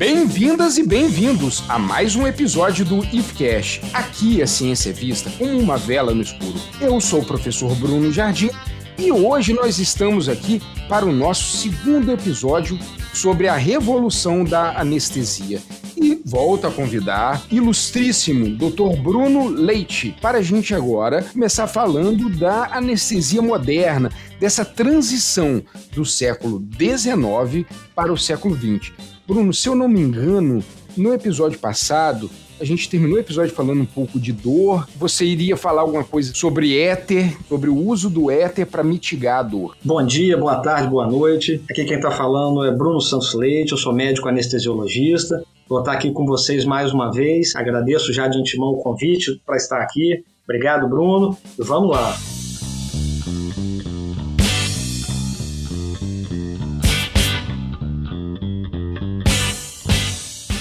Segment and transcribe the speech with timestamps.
[0.00, 3.82] Bem-vindas e bem-vindos a mais um episódio do IFCast.
[3.92, 6.58] Aqui a ciência é vista como uma vela no escuro.
[6.80, 8.48] Eu sou o professor Bruno Jardim
[8.96, 12.78] e hoje nós estamos aqui para o nosso segundo episódio
[13.12, 15.60] sobre a revolução da anestesia.
[15.94, 18.98] E volto a convidar ilustríssimo Dr.
[19.02, 26.66] Bruno Leite para a gente agora começar falando da anestesia moderna, dessa transição do século
[26.78, 28.92] XIX para o século XX.
[29.30, 30.60] Bruno, se eu não me engano,
[30.96, 32.28] no episódio passado,
[32.60, 34.88] a gente terminou o episódio falando um pouco de dor.
[34.96, 39.42] Você iria falar alguma coisa sobre éter, sobre o uso do éter para mitigar a
[39.44, 39.76] dor.
[39.84, 41.62] Bom dia, boa tarde, boa noite.
[41.70, 45.40] Aqui quem está falando é Bruno Santos Leite, eu sou médico anestesiologista.
[45.68, 47.54] Vou estar aqui com vocês mais uma vez.
[47.54, 50.24] Agradeço já de antemão o convite para estar aqui.
[50.42, 51.38] Obrigado, Bruno.
[51.56, 52.18] Vamos lá.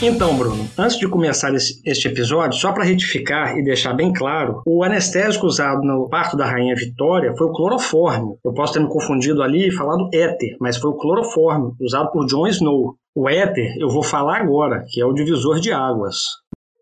[0.02, 4.81] Então, Bruno, antes de começar este episódio, só para retificar e deixar bem claro, o
[4.81, 8.38] anestésico usado no parto da Rainha Vitória foi o clorofórmio.
[8.45, 12.25] Eu posso ter me confundido ali e falado éter, mas foi o clorofórmio, usado por
[12.27, 12.95] John Snow.
[13.14, 16.16] O éter eu vou falar agora, que é o divisor de águas.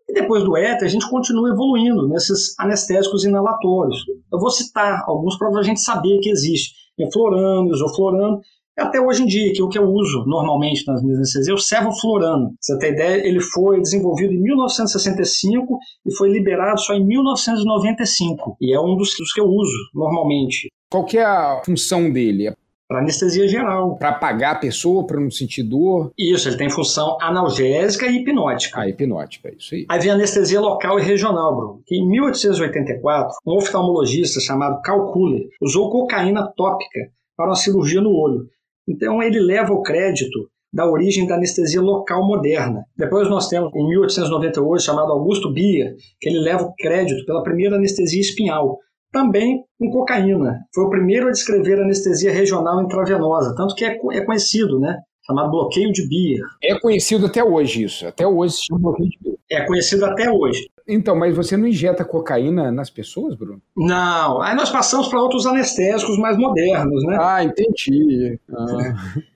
[0.08, 3.98] E depois do éter, a gente continua evoluindo nesses anestésicos inalatórios.
[4.32, 6.72] Eu vou citar alguns para a gente saber que existe.
[6.96, 8.40] Enflorano, isoflorano,
[8.78, 11.52] até hoje em dia, que é o que eu uso normalmente nas minhas anestesias, é
[11.52, 12.54] o servoflurano.
[12.60, 18.56] Você tem ideia, ele foi desenvolvido em 1965 e foi liberado só em 1995.
[18.60, 20.68] E é um dos, que eu uso normalmente.
[20.90, 22.52] Qual que é a função dele?
[22.88, 23.96] Para anestesia geral.
[23.96, 26.10] Para apagar a pessoa, para não sentir dor?
[26.18, 28.80] Isso, ele tem função analgésica e hipnótica.
[28.80, 29.84] Ah, hipnótica, isso aí.
[29.90, 31.82] Aí vem a anestesia local e regional, Bruno.
[31.86, 34.80] Que em 1884, um oftalmologista chamado
[35.12, 38.48] Kuller usou cocaína tópica para uma cirurgia no olho.
[38.88, 42.84] Então ele leva o crédito da origem da anestesia local moderna.
[42.96, 47.76] Depois nós temos, em 1898, chamado Augusto Bier, que ele leva o crédito pela primeira
[47.76, 48.78] anestesia espinhal,
[49.12, 50.58] também com cocaína.
[50.74, 54.98] Foi o primeiro a descrever a anestesia regional intravenosa, tanto que é, é conhecido, né?
[55.26, 56.40] Chamado bloqueio de Bier.
[56.62, 59.36] É conhecido até hoje isso, até hoje se chama bloqueio de Bier.
[59.50, 60.68] É conhecido até hoje.
[60.88, 63.60] Então, mas você não injeta cocaína nas pessoas, Bruno?
[63.76, 64.40] Não.
[64.40, 67.18] Aí nós passamos para outros anestésicos mais modernos, né?
[67.20, 68.40] Ah, entendi.
[68.50, 68.94] Ah.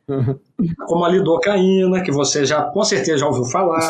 [0.87, 3.81] como a lidocaína, que você já com certeza já ouviu falar,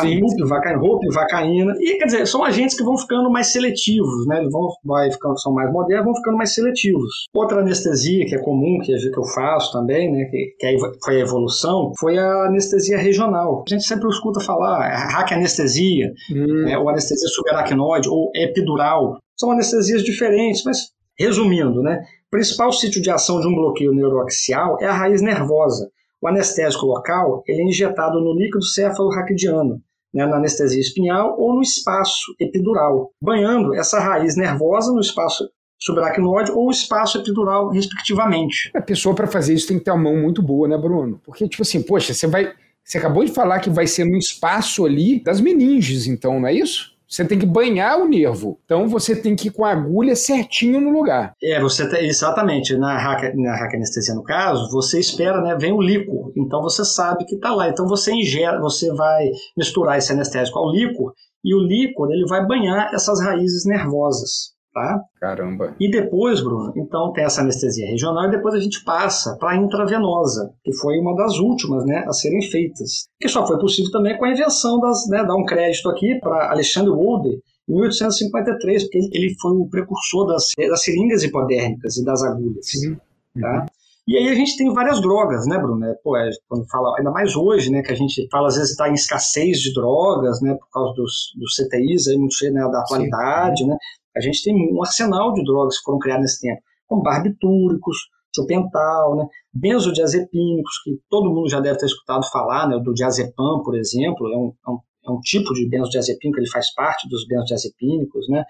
[0.75, 4.39] rupivacaína, e quer dizer, são agentes que vão ficando mais seletivos, né?
[4.39, 7.27] Eles vão vai ficando são mais modernos, vão ficando mais seletivos.
[7.33, 11.91] Outra anestesia que é comum que eu faço também, né, que, que foi a evolução,
[11.99, 13.63] foi a anestesia regional.
[13.67, 16.63] A gente sempre escuta falar hack anestesia, hum.
[16.65, 19.17] né, ou anestesia subaracnoide ou epidural.
[19.37, 22.03] São anestesias diferentes, mas resumindo, né?
[22.27, 25.89] O principal sítio de ação de um bloqueio neuroaxial é a raiz nervosa.
[26.23, 29.81] O anestésico local ele é injetado no líquido céfalo-raquidiano,
[30.13, 36.49] né, na anestesia espinhal ou no espaço epidural, banhando essa raiz nervosa no espaço subaracnoide
[36.49, 38.71] ou espaço epidural, respectivamente.
[38.73, 41.19] A pessoa, para fazer isso, tem que ter uma mão muito boa, né, Bruno?
[41.25, 42.53] Porque, tipo assim, poxa, você vai.
[42.85, 46.53] Você acabou de falar que vai ser no espaço ali das meninges, então, não é
[46.53, 46.92] isso?
[47.13, 48.59] Você tem que banhar o nervo.
[48.65, 51.35] Então você tem que ir com a agulha certinho no lugar.
[51.43, 52.75] É, você tem, exatamente.
[52.75, 55.55] Na hack, na hack anestesia, no caso, você espera, né?
[55.55, 56.31] Vem o líquor.
[56.35, 57.69] Então você sabe que está lá.
[57.69, 61.13] Então você ingere, você vai misturar esse anestésico ao líquor
[61.45, 64.52] e o líquor ele vai banhar essas raízes nervosas.
[64.73, 64.99] Tá?
[65.21, 65.75] Caramba.
[65.79, 69.55] E depois, Bruno, então tem essa anestesia regional e depois a gente passa para a
[69.55, 73.07] intravenosa, que foi uma das últimas né, a serem feitas.
[73.19, 75.07] Que só foi possível também com a invenção das.
[75.07, 77.39] Né, dar um crédito aqui para Alexandre Wolder,
[77.69, 82.67] em 1853, porque ele foi o precursor das, das seringas hipodérmicas e das agulhas.
[82.67, 82.97] Sim.
[83.39, 83.59] Tá?
[83.59, 83.65] Uhum.
[84.05, 85.85] E aí a gente tem várias drogas, né, Bruno?
[85.85, 88.71] É, pô, é, quando fala, ainda mais hoje, né, que a gente fala às vezes
[88.71, 92.61] está em escassez de drogas, né, por causa dos, dos CTIs aí muito cheio né,
[92.69, 93.67] da atualidade, Sim.
[93.67, 93.77] né?
[94.15, 97.97] A gente tem um arsenal de drogas que foram criadas nesse tempo, como barbitúricos,
[98.33, 99.27] tiopental, né?
[99.53, 102.79] benzodiazepínicos, que todo mundo já deve ter escutado falar, né?
[102.79, 106.73] do diazepam, por exemplo, é um, é um, é um tipo de benzodiazepínico, ele faz
[106.73, 108.43] parte dos benzodiazepínicos, né?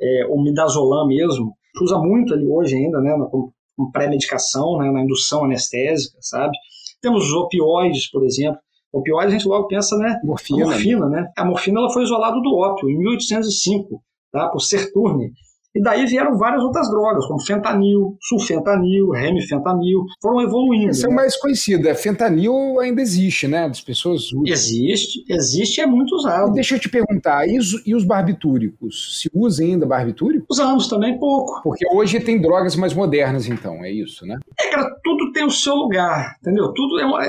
[0.00, 3.12] É, o midazolam mesmo, usa muito ali hoje ainda, né?
[3.30, 4.90] como, como pré-medicação, né?
[4.90, 6.56] na indução anestésica, sabe?
[7.00, 8.58] Temos os opioides, por exemplo,
[8.92, 10.20] opioides a gente logo pensa, né?
[10.24, 10.66] Morfina.
[10.66, 11.32] morfina, né?
[11.36, 14.48] A morfina ela foi isolada do ópio em 1805 tá?
[14.48, 15.32] por Serturne.
[15.72, 20.90] E daí vieram várias outras drogas, como fentanil, sulfentanil, remifentanil, foram evoluindo.
[20.90, 21.06] Esse né?
[21.06, 21.16] é o né?
[21.22, 23.66] mais conhecido, é fentanil ainda existe, né?
[23.66, 24.42] As pessoas usam.
[24.46, 26.50] Existe, existe e é muito usado.
[26.50, 29.20] E deixa eu te perguntar, e os, e os barbitúricos?
[29.20, 30.44] Se usa ainda barbitúrico?
[30.50, 31.62] Usamos também pouco.
[31.62, 34.38] Porque hoje tem drogas mais modernas, então, é isso, né?
[34.58, 36.72] É, cara, tudo tem o seu lugar, entendeu?
[36.72, 37.20] Tudo é, uma,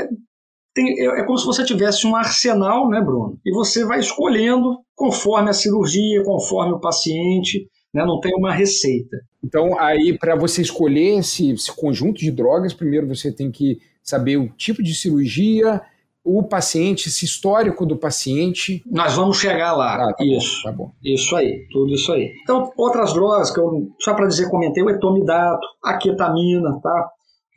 [0.73, 3.37] tem, é, é como se você tivesse um arsenal, né, Bruno?
[3.45, 8.05] E você vai escolhendo conforme a cirurgia, conforme o paciente, né?
[8.05, 9.17] não tem uma receita.
[9.43, 14.37] Então, aí, para você escolher esse, esse, conjunto de drogas, primeiro você tem que saber
[14.37, 15.81] o tipo de cirurgia,
[16.23, 18.83] o paciente, esse histórico do paciente.
[18.85, 19.95] Nós vamos chegar lá.
[19.95, 20.61] Ah, tá isso.
[20.65, 20.91] Bom, tá bom.
[21.03, 22.31] Isso aí, tudo isso aí.
[22.43, 27.09] Então, outras drogas que eu, só para dizer, comentei o etomidato, a ketamina, tá?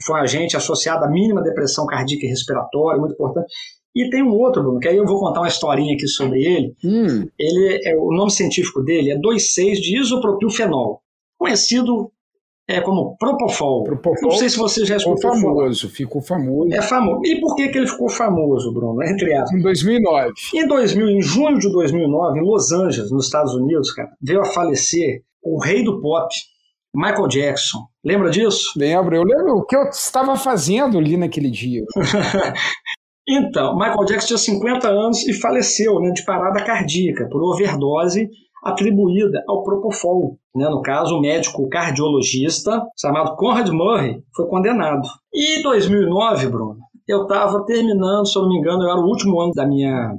[0.06, 3.52] Foi um agente associado à mínima depressão cardíaca e respiratória, muito importante.
[3.94, 6.74] E tem um outro, Bruno, que aí eu vou contar uma historinha aqui sobre ele.
[6.84, 7.28] Hum.
[7.38, 11.00] Ele é o nome científico dele é 2,6 de isopropilfenol,
[11.38, 12.10] conhecido
[12.66, 13.84] é, como Propofol.
[13.84, 14.30] Propofol.
[14.30, 15.94] Não sei se você já escutou ficou famoso, falar.
[15.94, 16.74] ficou famoso.
[16.74, 17.20] É famoso.
[17.24, 19.02] E por que, que ele ficou famoso, Bruno?
[19.02, 19.58] Entre aspas.
[19.58, 20.32] Em 2009.
[20.54, 24.46] Em 2000, em junho de 2009, em Los Angeles, nos Estados Unidos, cara, veio a
[24.46, 26.34] falecer o rei do pop,
[26.94, 27.80] Michael Jackson.
[28.02, 28.72] Lembra disso?
[28.76, 29.14] Lembro.
[29.14, 31.82] Eu lembro o que eu estava fazendo ali naquele dia.
[33.26, 38.28] Então, Michael Jackson tinha 50 anos e faleceu né, de parada cardíaca por overdose
[38.62, 40.38] atribuída ao Propofol.
[40.54, 40.68] Né?
[40.68, 45.08] No caso, o médico cardiologista chamado Conrad Murray foi condenado.
[45.32, 49.06] E em 2009, Bruno, eu estava terminando, se eu não me engano, eu era o
[49.06, 50.14] último ano da minha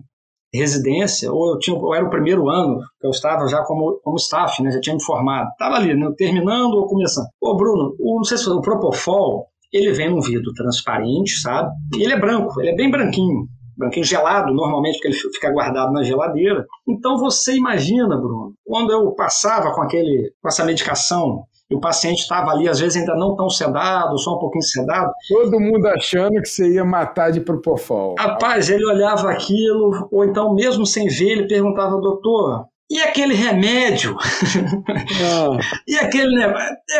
[0.53, 4.15] residência, ou eu, tinha, ou era o primeiro ano que eu estava já como, como
[4.15, 4.71] staff, né?
[4.71, 5.49] já tinha me formado.
[5.49, 6.11] Estava ali, né?
[6.17, 7.27] terminando ou começando.
[7.41, 11.69] Ô, Bruno, o, não sei se foi o Propofol, ele vem num vidro transparente, sabe?
[11.97, 13.47] E ele é branco, ele é bem branquinho.
[13.77, 16.65] Branquinho gelado, normalmente, porque ele fica guardado na geladeira.
[16.87, 22.19] Então você imagina, Bruno, quando eu passava com, aquele, com essa medicação e o paciente
[22.19, 25.11] estava ali, às vezes ainda não tão sedado, só um pouquinho sedado.
[25.27, 28.15] Todo mundo achando que você ia matar de propofol.
[28.17, 34.15] Rapaz, ele olhava aquilo, ou então, mesmo sem ver, ele perguntava, doutor, e aquele remédio?
[34.19, 35.57] Ah.
[35.87, 36.43] e, aquele,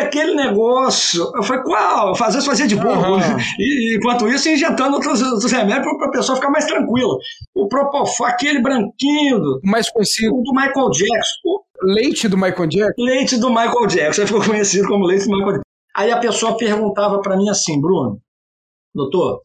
[0.00, 1.30] aquele negócio?
[1.34, 2.14] Eu falei, qual?
[2.14, 3.14] Vezes fazia de bobo.
[3.14, 3.20] Uhum.
[3.58, 7.16] E, enquanto isso, injetando outros, outros remédios para a pessoa ficar mais tranquila.
[7.54, 9.38] O Propofol, aquele branquinho.
[9.38, 10.32] Do, mais conhecido.
[10.42, 11.64] do Michael Jackson.
[11.82, 13.02] Leite do Michael Jackson?
[13.02, 14.26] Leite do Michael Jackson.
[14.26, 15.66] Ficou conhecido como leite do Michael Jackson.
[15.96, 18.20] Aí a pessoa perguntava para mim assim, Bruno,
[18.94, 19.40] doutor,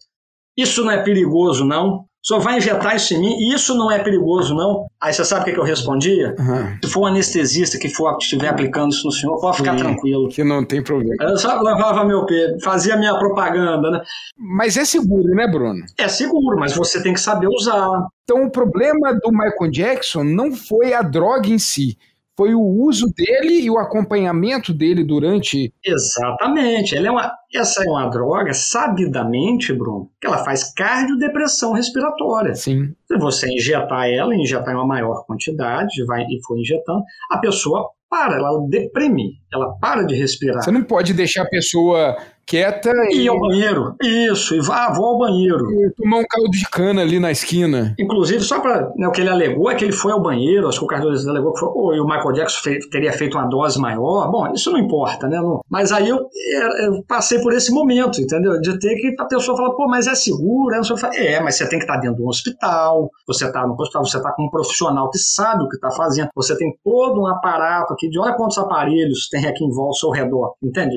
[0.58, 2.06] isso não é perigoso, não?
[2.24, 4.86] Só vai injetar isso em mim e isso não é perigoso, não.
[5.02, 6.36] Aí você sabe o que, eu respondia?
[6.38, 6.78] Uhum.
[6.84, 10.30] Se for um anestesista que for estiver aplicando isso no senhor, pode ficar Sim, tranquilo.
[10.30, 11.16] Que não tem problema.
[11.20, 14.02] Eu só lavava meu pé, fazia minha propaganda, né?
[14.38, 15.84] Mas é seguro, né, Bruno?
[15.98, 18.06] É seguro, mas você tem que saber usar.
[18.24, 21.98] Então o problema do Michael Jackson não foi a droga em si,
[22.42, 25.72] foi o uso dele e o acompanhamento dele durante.
[25.86, 26.98] Exatamente.
[26.98, 32.56] Ela é uma, essa é uma droga, sabidamente, Bruno, que ela faz cardiodepressão respiratória.
[32.56, 32.96] Sim.
[33.06, 37.92] Se você injetar ela, injetar em uma maior quantidade, vai e for injetando, a pessoa
[38.10, 40.64] para, ela deprime, ela para de respirar.
[40.64, 42.18] Você não pode deixar a pessoa
[42.52, 43.22] quieta e.
[43.22, 43.96] Ir ao banheiro.
[44.02, 45.72] Isso, e vá, vou ao banheiro.
[45.72, 47.96] E tomar um caldo de cana ali na esquina.
[47.98, 48.92] Inclusive, só para.
[48.98, 51.32] Né, o que ele alegou é que ele foi ao banheiro, acho que o cardiologista
[51.32, 54.30] alegou que foi, ou o Michael Jackson teria feito uma dose maior.
[54.30, 55.38] Bom, isso não importa, né?
[55.38, 58.60] Não, mas aí eu, eu, passei por esse momento, entendeu?
[58.60, 60.76] De ter que a pessoa falar, pô, mas é seguro?
[60.76, 63.74] Aí fala, é, mas você tem que estar dentro de um hospital, você está no
[63.74, 67.22] hospital, você está com um profissional que sabe o que está fazendo, você tem todo
[67.22, 70.96] um aparato aqui de olha quantos aparelhos tem aqui em volta ao seu redor, entende?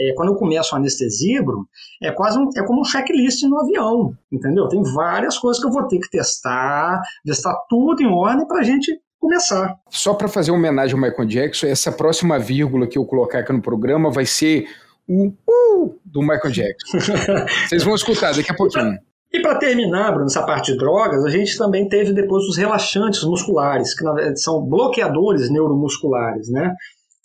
[0.00, 1.66] É, quando eu começo a anestesia, Bruno,
[2.02, 4.68] é quase um, é como um checklist no avião, entendeu?
[4.68, 8.64] Tem várias coisas que eu vou ter que testar, testar tudo em ordem para a
[8.64, 9.76] gente começar.
[9.90, 13.52] Só para fazer uma homenagem ao Michael Jackson, essa próxima vírgula que eu colocar aqui
[13.52, 14.66] no programa vai ser
[15.08, 16.98] o uh do Michael Jackson.
[17.68, 18.98] Vocês vão escutar daqui a pouquinho.
[19.32, 23.24] E para terminar, Bruno, essa parte de drogas, a gente também teve depois os relaxantes
[23.24, 24.04] musculares, que
[24.36, 26.74] são bloqueadores neuromusculares, né?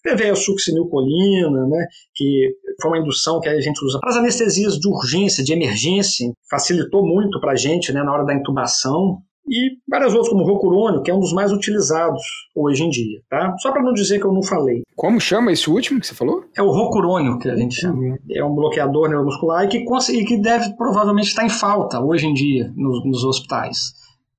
[0.08, 1.86] Teve a succinilcolina, né,
[2.16, 6.32] que foi uma indução que a gente usa para as anestesias de urgência, de emergência,
[6.50, 9.18] facilitou muito para a gente né, na hora da intubação.
[9.50, 12.22] E várias outras, como o rocurônio, que é um dos mais utilizados
[12.56, 13.56] hoje em dia, tá?
[13.60, 14.82] Só para não dizer que eu não falei.
[14.96, 16.44] Como chama esse último que você falou?
[16.56, 17.98] É o rocurônio, que a gente chama.
[17.98, 18.18] Uhum.
[18.30, 22.34] É um bloqueador neuromuscular e que, e que deve provavelmente estar em falta hoje em
[22.34, 23.94] dia nos, nos hospitais.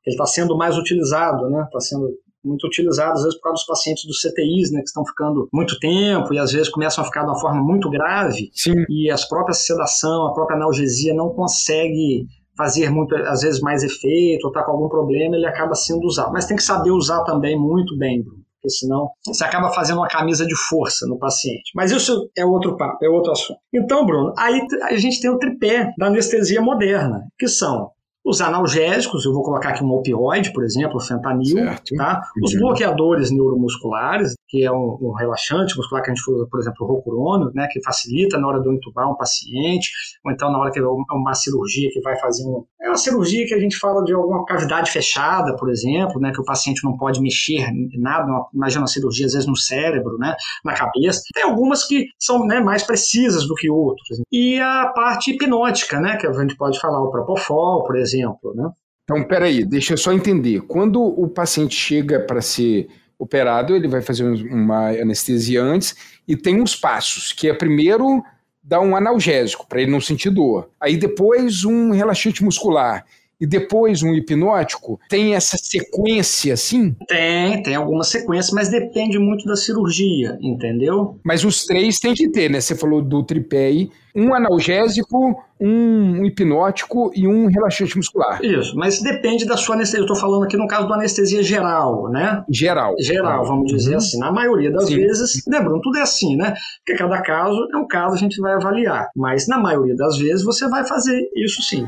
[0.06, 1.62] Ele está sendo mais utilizado, né?
[1.64, 2.08] Está sendo
[2.44, 5.78] muito utilizado, às vezes por causa dos pacientes dos CTIs, né, que estão ficando muito
[5.78, 8.84] tempo e às vezes começam a ficar de uma forma muito grave Sim.
[8.88, 12.26] e as próprias sedação, a própria analgesia não consegue
[12.56, 16.32] fazer muito, às vezes mais efeito ou está com algum problema, ele acaba sendo usado.
[16.32, 20.08] Mas tem que saber usar também muito bem, Bruno porque senão você acaba fazendo uma
[20.08, 21.70] camisa de força no paciente.
[21.74, 23.60] Mas isso é outro papo, é outro assunto.
[23.72, 27.90] Então, Bruno, aí a gente tem o tripé da anestesia moderna, que são
[28.28, 31.94] Os analgésicos, eu vou colocar aqui um opioide, por exemplo, o fentanil, certo.
[31.96, 32.20] tá?
[32.44, 32.60] Os uhum.
[32.60, 36.86] bloqueadores neuromusculares, que é um, um, relaxante muscular que a gente usa, por exemplo, o
[36.86, 39.90] rocurônio, né, que facilita na hora de eu entubar um paciente,
[40.22, 42.66] ou então na hora que é uma cirurgia que vai fazer um...
[42.82, 46.40] É uma cirurgia que a gente fala de alguma cavidade fechada, por exemplo, né, que
[46.40, 47.66] o paciente não pode mexer
[47.98, 51.22] nada, imagina uma cirurgia às vezes no cérebro, né, na cabeça.
[51.32, 54.18] Tem algumas que são né, mais precisas do que outras.
[54.30, 58.17] E a parte hipnótica, né, que a gente pode falar, o Propofol, por exemplo,
[58.54, 58.70] né.
[59.04, 60.60] Então, peraí, deixa eu só entender.
[60.62, 65.96] Quando o paciente chega para ser operado, ele vai fazer uma anestesia antes
[66.26, 68.22] e tem uns passos, que é primeiro
[68.62, 70.70] dar um analgésico para ele não sentir dor.
[70.78, 73.04] Aí depois um relaxante muscular
[73.40, 74.98] e depois um hipnótico?
[75.08, 76.94] Tem essa sequência assim?
[77.06, 81.18] Tem, tem alguma sequência, mas depende muito da cirurgia, entendeu?
[81.24, 82.60] Mas os três tem que ter, né?
[82.60, 88.42] Você falou do tripé aí, um analgésico, um, hipnótico e um relaxante muscular.
[88.42, 90.00] Isso, mas depende da sua anestesia.
[90.00, 92.42] Eu estou falando aqui no caso da anestesia geral, né?
[92.50, 92.94] Geral.
[92.98, 93.96] Geral, vamos dizer uhum.
[93.98, 94.18] assim.
[94.18, 94.96] Na maioria das Sim.
[94.96, 95.80] vezes, Bruno?
[95.80, 96.54] Tudo é assim, né?
[96.84, 99.08] Porque cada caso é um caso, a gente vai avaliar.
[99.14, 101.86] Mas na maioria das vezes você vai fazer isso sim.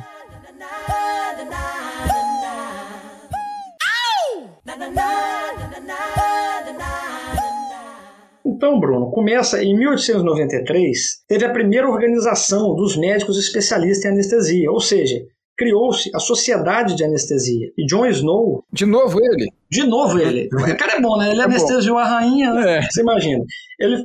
[8.61, 14.79] Então, Bruno, começa em 1893, teve a primeira organização dos médicos especialistas em anestesia, ou
[14.79, 15.25] seja,
[15.57, 17.73] criou-se a Sociedade de Anestesia.
[17.79, 18.63] E John Snow.
[18.71, 19.51] De novo ele?
[19.71, 20.51] De novo ele.
[20.53, 21.31] O cara é bom, né?
[21.31, 22.03] Ele é anestesiou bom.
[22.03, 22.77] a rainha, né?
[22.77, 22.83] é.
[22.83, 23.43] você imagina.
[23.79, 24.05] Ele,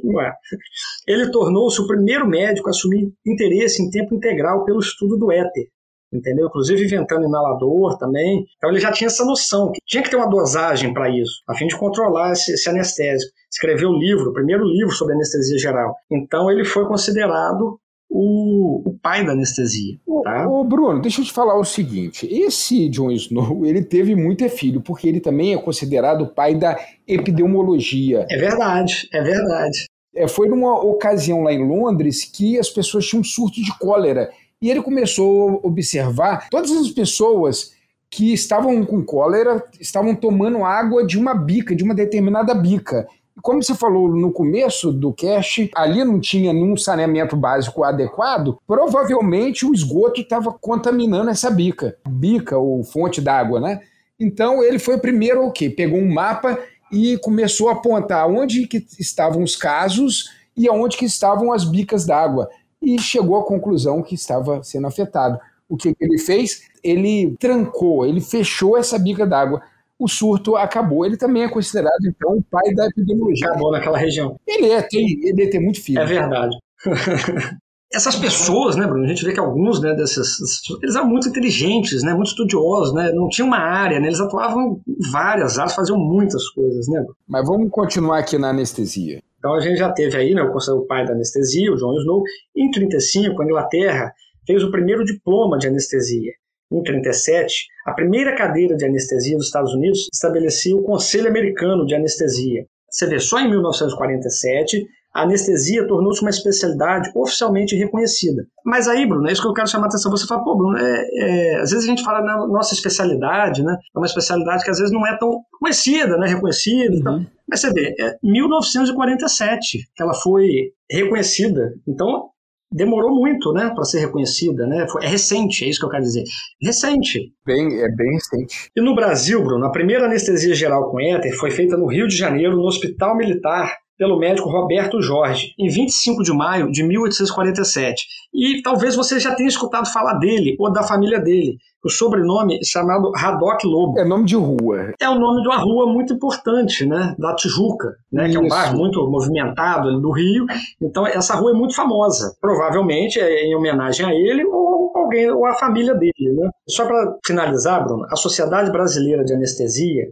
[1.05, 5.67] ele tornou-se o primeiro médico a assumir interesse em tempo integral pelo estudo do éter
[6.15, 6.47] entendeu?
[6.47, 8.45] Inclusive inventando inalador também.
[8.57, 11.55] Então ele já tinha essa noção, que tinha que ter uma dosagem para isso, a
[11.55, 13.31] fim de controlar esse, esse anestésico.
[13.51, 15.95] Escreveu o livro, o primeiro livro sobre anestesia geral.
[16.11, 17.79] Então ele foi considerado
[18.09, 19.97] o, o, pai da anestesia.
[20.23, 20.47] Tá?
[20.47, 24.81] Ô, Bruno, deixa eu te falar o seguinte: esse John Snow ele teve muito filho,
[24.81, 28.25] porque ele também é considerado o pai da epidemiologia.
[28.29, 29.85] É verdade, é verdade.
[30.15, 34.29] É, foi numa ocasião lá em Londres que as pessoas tinham um surto de cólera
[34.65, 37.73] e ele começou a observar todas as pessoas
[38.09, 43.07] que estavam com cólera estavam tomando água de uma bica, de uma determinada bica.
[43.43, 49.67] Como você falou no começo do cast, ali não tinha nenhum saneamento básico adequado, provavelmente
[49.67, 53.81] o esgoto estava contaminando essa bica, bica ou fonte d'água, né?
[54.19, 55.69] Então ele foi primeiro o quê?
[55.69, 56.57] Pegou um mapa
[56.91, 62.03] e começou a apontar onde que estavam os casos e aonde que estavam as bicas
[62.03, 62.49] d'água
[62.85, 65.39] e chegou à conclusão que estava sendo afetado.
[65.67, 66.61] O que ele fez?
[66.83, 69.61] Ele trancou, ele fechou essa bica d'água.
[69.97, 71.05] O surto acabou.
[71.05, 73.47] Ele também é considerado, então, o pai da epidemiologia.
[73.47, 74.39] Acabou naquela região.
[74.45, 75.99] Ele é, tem, ele tem muito filho.
[75.99, 76.55] É verdade.
[77.93, 79.05] Essas pessoas, né, Bruno?
[79.05, 80.37] A gente vê que alguns né, desses.
[80.83, 83.11] Eles eram muito inteligentes, né, muito estudiosos, né?
[83.13, 84.07] Não tinha uma área, né?
[84.07, 87.05] Eles atuavam em várias áreas, faziam muitas coisas, né?
[87.25, 89.21] Mas vamos continuar aqui na anestesia.
[89.45, 92.23] Então a gente já teve aí né, o pai da anestesia, o John Snow.
[92.55, 96.31] Em 1935, a Inglaterra fez o primeiro diploma de anestesia.
[96.71, 101.93] Em 1937, a primeira cadeira de anestesia dos Estados Unidos estabelecia o Conselho Americano de
[101.93, 102.65] Anestesia.
[102.89, 104.83] Você vê, só em 1947
[105.13, 108.47] a anestesia tornou-se uma especialidade oficialmente reconhecida.
[108.65, 110.11] Mas aí, Bruno, é isso que eu quero chamar a atenção.
[110.11, 113.77] Você fala, pô, Bruno, é, é, às vezes a gente fala na nossa especialidade, né?
[113.95, 116.27] É uma especialidade que às vezes não é tão conhecida, né?
[116.27, 117.11] Reconhecida.
[117.11, 117.25] Uhum.
[117.47, 121.73] Mas você vê, é 1947 que ela foi reconhecida.
[121.87, 122.29] Então,
[122.71, 124.85] demorou muito, né, para ser reconhecida, né?
[125.01, 126.23] É recente, é isso que eu quero dizer.
[126.61, 127.31] Recente.
[127.45, 128.69] Bem, é bem recente.
[128.75, 132.17] E no Brasil, Bruno, a primeira anestesia geral com éter foi feita no Rio de
[132.17, 138.05] Janeiro, no Hospital Militar pelo médico Roberto Jorge, em 25 de maio de 1847.
[138.33, 141.57] E talvez você já tenha escutado falar dele ou da família dele.
[141.83, 143.99] O sobrenome é chamado Radoc Lobo.
[143.99, 144.91] É nome de rua.
[144.99, 147.15] É o nome de uma rua muito importante, né?
[147.19, 148.27] Da Tijuca, né?
[148.27, 150.45] Que é um bairro muito movimentado do Rio.
[150.81, 152.35] Então essa rua é muito famosa.
[152.41, 156.49] Provavelmente é em homenagem a ele ou alguém ou a família dele, né?
[156.67, 160.05] Só para finalizar, Bruno, a Sociedade Brasileira de Anestesia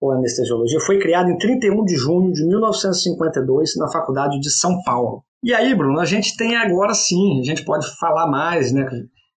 [0.00, 5.22] ou anestesiologia, foi criado em 31 de junho de 1952 na Faculdade de São Paulo.
[5.42, 8.88] E aí, Bruno, a gente tem agora sim, a gente pode falar mais, né?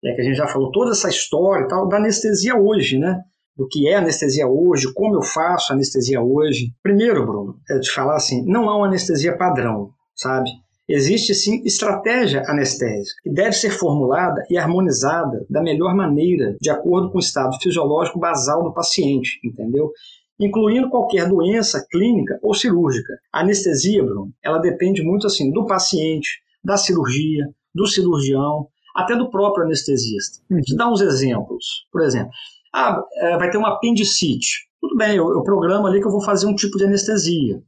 [0.05, 3.21] É que a gente já falou toda essa história e tal da anestesia hoje, né?
[3.57, 6.73] Do que é anestesia hoje, como eu faço anestesia hoje.
[6.83, 10.49] Primeiro, Bruno, é de falar assim, não há uma anestesia padrão, sabe?
[10.89, 17.13] Existe sim estratégia anestésica, que deve ser formulada e harmonizada da melhor maneira, de acordo
[17.13, 19.93] com o estado fisiológico basal do paciente, entendeu?
[20.41, 23.13] Incluindo qualquer doença clínica ou cirúrgica.
[23.33, 26.29] A anestesia, Bruno, ela depende muito assim do paciente,
[26.65, 28.67] da cirurgia, do cirurgião,
[28.97, 30.43] até do próprio anestesista.
[30.51, 30.61] Uhum.
[30.61, 31.87] Te dar uns exemplos.
[31.93, 32.31] Por exemplo,
[32.75, 34.69] ah, é, vai ter uma apendicite.
[34.81, 37.63] Tudo bem, eu, eu programo ali que eu vou fazer um tipo de anestesia.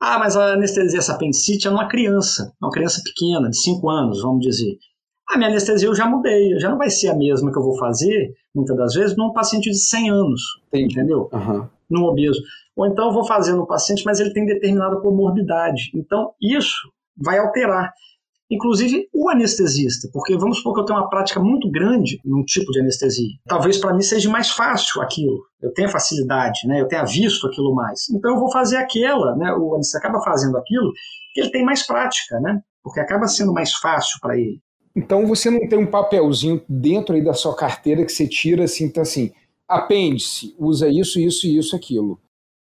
[0.00, 4.22] Ah, mas a anestesia, essa apendicite é numa criança, uma criança pequena, de 5 anos,
[4.22, 4.78] vamos dizer.
[5.28, 7.76] A minha anestesia eu já mudei, já não vai ser a mesma que eu vou
[7.76, 10.94] fazer, muitas das vezes, num paciente de 100 anos, Entendi.
[10.94, 11.28] entendeu?
[11.32, 11.66] Uhum.
[11.90, 12.40] Num obeso.
[12.76, 15.90] Ou então vou fazer no paciente, mas ele tem determinada comorbidade.
[15.94, 17.92] Então, isso vai alterar.
[18.50, 22.72] Inclusive o anestesista, porque vamos supor que eu tenho uma prática muito grande num tipo
[22.72, 23.36] de anestesia.
[23.46, 26.80] Talvez para mim seja mais fácil aquilo, eu tenha facilidade, né?
[26.80, 28.08] eu tenha visto aquilo mais.
[28.08, 29.52] Então eu vou fazer aquela, né?
[29.52, 30.90] o anestesista acaba fazendo aquilo
[31.34, 32.62] que ele tem mais prática, né?
[32.82, 34.62] porque acaba sendo mais fácil para ele.
[34.96, 38.90] Então você não tem um papelzinho dentro aí da sua carteira que você tira assim,
[38.90, 39.30] tá assim,
[39.68, 42.18] apêndice, usa isso, isso e isso, aquilo.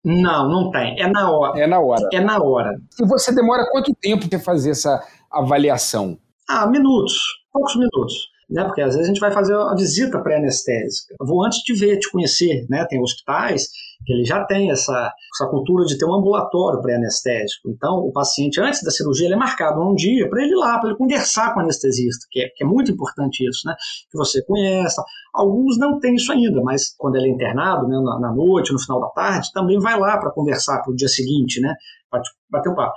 [0.04, 1.00] Não, não tem.
[1.00, 1.60] É na hora.
[1.60, 2.08] É na hora.
[2.12, 2.80] É na hora.
[3.00, 6.18] E você demora quanto tempo para fazer essa avaliação?
[6.48, 7.14] Ah, minutos,
[7.52, 8.64] poucos minutos né?
[8.64, 11.14] Porque às vezes a gente vai fazer a visita pré-anestésica.
[11.20, 12.84] Vou antes de ver, te conhecer, né?
[12.88, 13.68] Tem hospitais
[14.06, 17.70] ele já tem essa, essa cultura de ter um ambulatório pré-anestésico.
[17.70, 20.78] Então, o paciente, antes da cirurgia, ele é marcado um dia para ele ir lá,
[20.78, 23.74] para ele conversar com o anestesista, que é, que é muito importante isso, né?
[24.10, 25.02] Que você conheça.
[25.34, 28.80] Alguns não têm isso ainda, mas quando ele é internado, né, na, na noite, no
[28.80, 31.74] final da tarde, também vai lá para conversar para o dia seguinte, né?
[32.10, 32.94] Para bater um papo.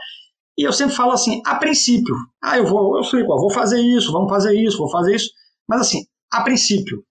[0.58, 4.12] E eu sempre falo assim, a princípio, ah, eu vou, eu explico, vou fazer isso,
[4.12, 5.30] vamos fazer isso, vou fazer isso.
[5.68, 7.04] Mas assim, a princípio,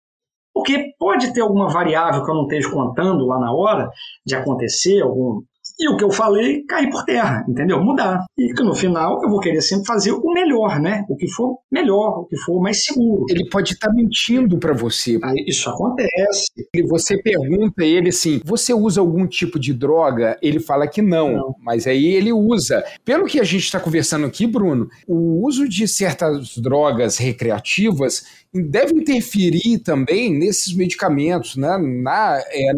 [0.54, 3.90] porque pode ter alguma variável que eu não esteja contando lá na hora
[4.24, 5.42] de acontecer, algum
[5.78, 7.82] e o que eu falei cair por terra, entendeu?
[7.82, 8.24] Mudar.
[8.38, 11.04] E que no final eu vou querer sempre fazer o melhor, né?
[11.08, 13.24] O que for melhor, o que for mais seguro.
[13.28, 15.18] Ele pode estar tá mentindo para você.
[15.22, 16.46] Aí, isso acontece.
[16.88, 20.38] Você pergunta a ele assim: você usa algum tipo de droga?
[20.40, 21.54] Ele fala que não, não.
[21.60, 22.84] mas aí ele usa.
[23.04, 28.94] Pelo que a gente está conversando aqui, Bruno, o uso de certas drogas recreativas deve
[28.94, 31.76] interferir também nesses medicamentos, né?
[31.78, 32.72] Na é,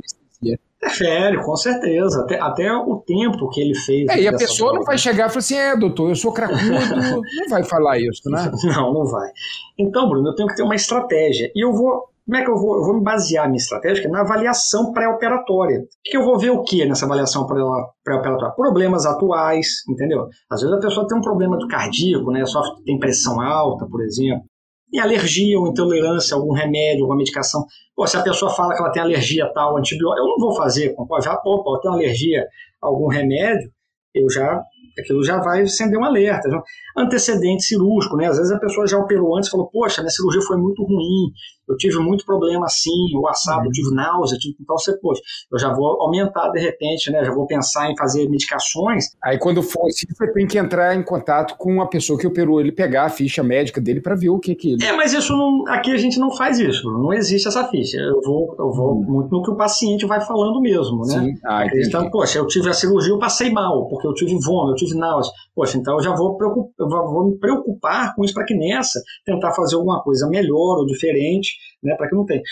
[0.83, 2.21] Interfere, com certeza.
[2.21, 4.09] Até, até o tempo que ele fez.
[4.11, 6.61] É, e a pessoa não vai chegar e falar assim: é, doutor, eu sou cracudo.
[7.37, 8.51] não vai falar isso, né?
[8.77, 9.31] Não, não vai.
[9.79, 11.51] Então, Bruno, eu tenho que ter uma estratégia.
[11.55, 12.05] E eu vou.
[12.27, 12.77] Como é que eu vou?
[12.77, 15.85] Eu vou me basear a minha estratégia na avaliação pré-operatória.
[16.05, 18.55] Que eu vou ver o que nessa avaliação pré-operatória?
[18.55, 20.27] Problemas atuais, entendeu?
[20.51, 22.45] Às vezes a pessoa tem um problema do cardíaco, né?
[22.45, 24.45] Só tem pressão alta, por exemplo
[24.91, 27.65] tem alergia ou intolerância a algum remédio, alguma medicação.
[27.95, 30.55] Pô, se a pessoa fala que ela tem alergia a tal antibiótico, eu não vou
[30.57, 30.95] fazer.
[31.23, 32.47] Já, opa, eu tenho alergia
[32.83, 33.71] a algum remédio,
[34.15, 34.63] eu já
[34.99, 36.49] aquilo já vai acender um alerta.
[36.97, 38.29] Antecedente cirúrgico, né?
[38.29, 41.33] Às vezes a pessoa já operou antes e falou, poxa, minha cirurgia foi muito ruim,
[41.69, 44.57] eu tive muito problema assim, o assado, eu tive náusea, tive...
[44.61, 45.21] então você, poxa,
[45.53, 47.25] eu já vou aumentar de repente, né?
[47.25, 49.07] Já vou pensar em fazer medicações.
[49.23, 52.61] Aí quando for assim, você tem que entrar em contato com a pessoa que operou
[52.61, 54.85] ele, pegar a ficha médica dele para ver o que que ele...
[54.85, 57.99] É, mas isso não, aqui a gente não faz isso, não existe essa ficha.
[57.99, 59.05] Eu vou, eu vou hum.
[59.05, 61.21] muito no que o paciente vai falando mesmo, né?
[61.21, 61.35] Sim.
[61.45, 64.87] Ah, Acreditando, poxa, eu tive a cirurgia, eu passei mal, porque eu tive vômito, eu
[64.87, 65.33] tive náusea.
[65.55, 69.01] Poxa, então eu já vou, preocupar, eu vou me preocupar com isso para que nessa
[69.25, 71.56] tentar fazer alguma coisa melhor ou diferente,
[71.87, 72.43] né, para que não tenha.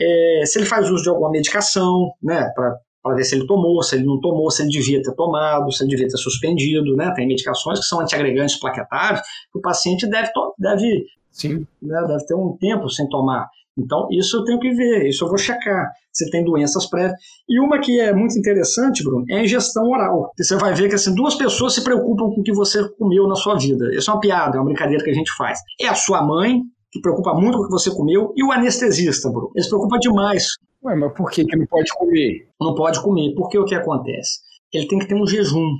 [0.00, 3.96] É, se ele faz uso de alguma medicação, né, para ver se ele tomou, se
[3.96, 7.12] ele não tomou, se ele devia ter tomado, se ele devia ter suspendido, né?
[7.14, 9.20] Tem medicações que são antiagregantes plaquetários
[9.52, 11.66] que o paciente deve, deve, Sim.
[11.82, 13.48] Né, deve ter um tempo sem tomar.
[13.76, 17.18] Então, isso eu tenho que ver, isso eu vou checar se tem doenças prévias.
[17.48, 20.32] E uma que é muito interessante, Bruno, é a ingestão oral.
[20.38, 23.34] Você vai ver que assim, duas pessoas se preocupam com o que você comeu na
[23.34, 23.92] sua vida.
[23.92, 25.58] Isso é uma piada, é uma brincadeira que a gente faz.
[25.80, 26.62] É a sua mãe,
[26.94, 29.50] que preocupa muito com o que você comeu, e o anestesista, Bruno.
[29.52, 30.46] Ele se preocupa demais.
[30.84, 32.48] Ué, mas por que, que não pode comer?
[32.60, 34.38] Não pode comer, porque o que acontece?
[34.72, 35.70] Ele tem que ter um jejum,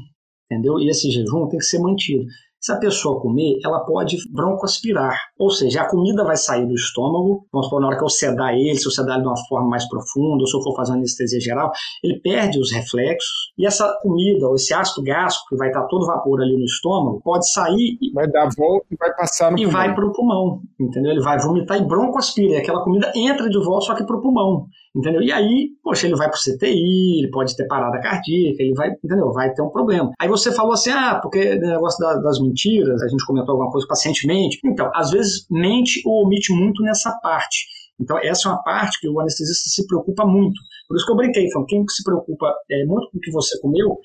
[0.50, 0.80] entendeu?
[0.80, 2.24] E esse jejum tem que ser mantido.
[2.64, 7.46] Se a pessoa comer, ela pode broncoaspirar, ou seja, a comida vai sair do estômago,
[7.52, 9.68] vamos supor, na hora que eu sedar ele, se eu sedar ele de uma forma
[9.68, 11.70] mais profunda, ou se eu for fazer uma anestesia geral,
[12.02, 16.06] ele perde os reflexos, e essa comida, ou esse ácido gástrico, que vai estar todo
[16.06, 17.98] vapor ali no estômago, pode sair...
[18.14, 19.80] Vai dar volta e vai passar no E pulmão.
[19.82, 21.12] vai para o pulmão, entendeu?
[21.12, 24.22] Ele vai vomitar e broncoaspira, e aquela comida entra de volta, só que para o
[24.22, 24.68] pulmão.
[24.94, 25.22] Entendeu?
[25.22, 28.90] E aí, poxa, ele vai para o CTI, ele pode ter parada cardíaca, ele vai,
[28.90, 29.32] entendeu?
[29.32, 30.12] Vai ter um problema.
[30.20, 33.86] Aí você falou assim, ah, porque negócio da, das mentiras, a gente comentou alguma coisa
[33.88, 34.60] pacientemente.
[34.64, 37.66] Então, às vezes mente ou omite muito nessa parte.
[38.00, 40.60] Então, essa é uma parte que o anestesista se preocupa muito.
[40.88, 43.58] Por isso que eu brinquei, falando, quem se preocupa é, muito com o que você
[43.60, 43.98] comeu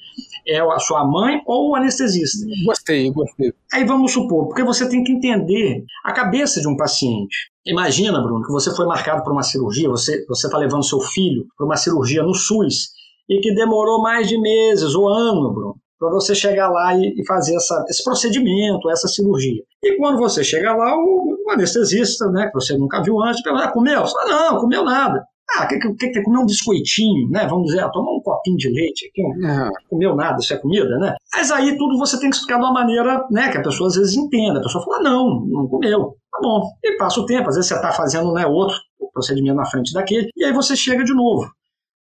[0.47, 2.45] é a sua mãe ou o anestesista.
[2.65, 3.53] Gostei, gostei.
[3.73, 7.51] Aí vamos supor, porque você tem que entender a cabeça de um paciente.
[7.65, 11.65] Imagina, Bruno, que você foi marcado por uma cirurgia, você está levando seu filho para
[11.65, 12.89] uma cirurgia no SUS
[13.29, 15.75] e que demorou mais de meses ou ano, Bruno.
[15.99, 19.61] para você chegar lá e, e fazer essa, esse procedimento, essa cirurgia.
[19.83, 23.65] E quando você chega lá, o, o anestesista, né, que você nunca viu antes, pergunta,
[23.65, 24.01] ah, comeu?
[24.01, 25.23] Você fala, não, comeu nada.
[25.57, 27.47] Ah, quer, quer, quer comer um biscoitinho, né?
[27.47, 29.69] Vamos dizer, ah, tomar um copinho de leite aqui, não uhum.
[29.89, 31.15] comeu nada, isso é comida, né?
[31.33, 33.95] Mas aí tudo você tem que explicar de uma maneira, né, que a pessoa às
[33.95, 34.59] vezes entenda.
[34.59, 36.15] A pessoa fala, não, não comeu.
[36.31, 36.69] Tá bom.
[36.83, 38.77] E passa o tempo, às vezes você está fazendo né, outro
[39.11, 41.49] procedimento na frente daquele, e aí você chega de novo.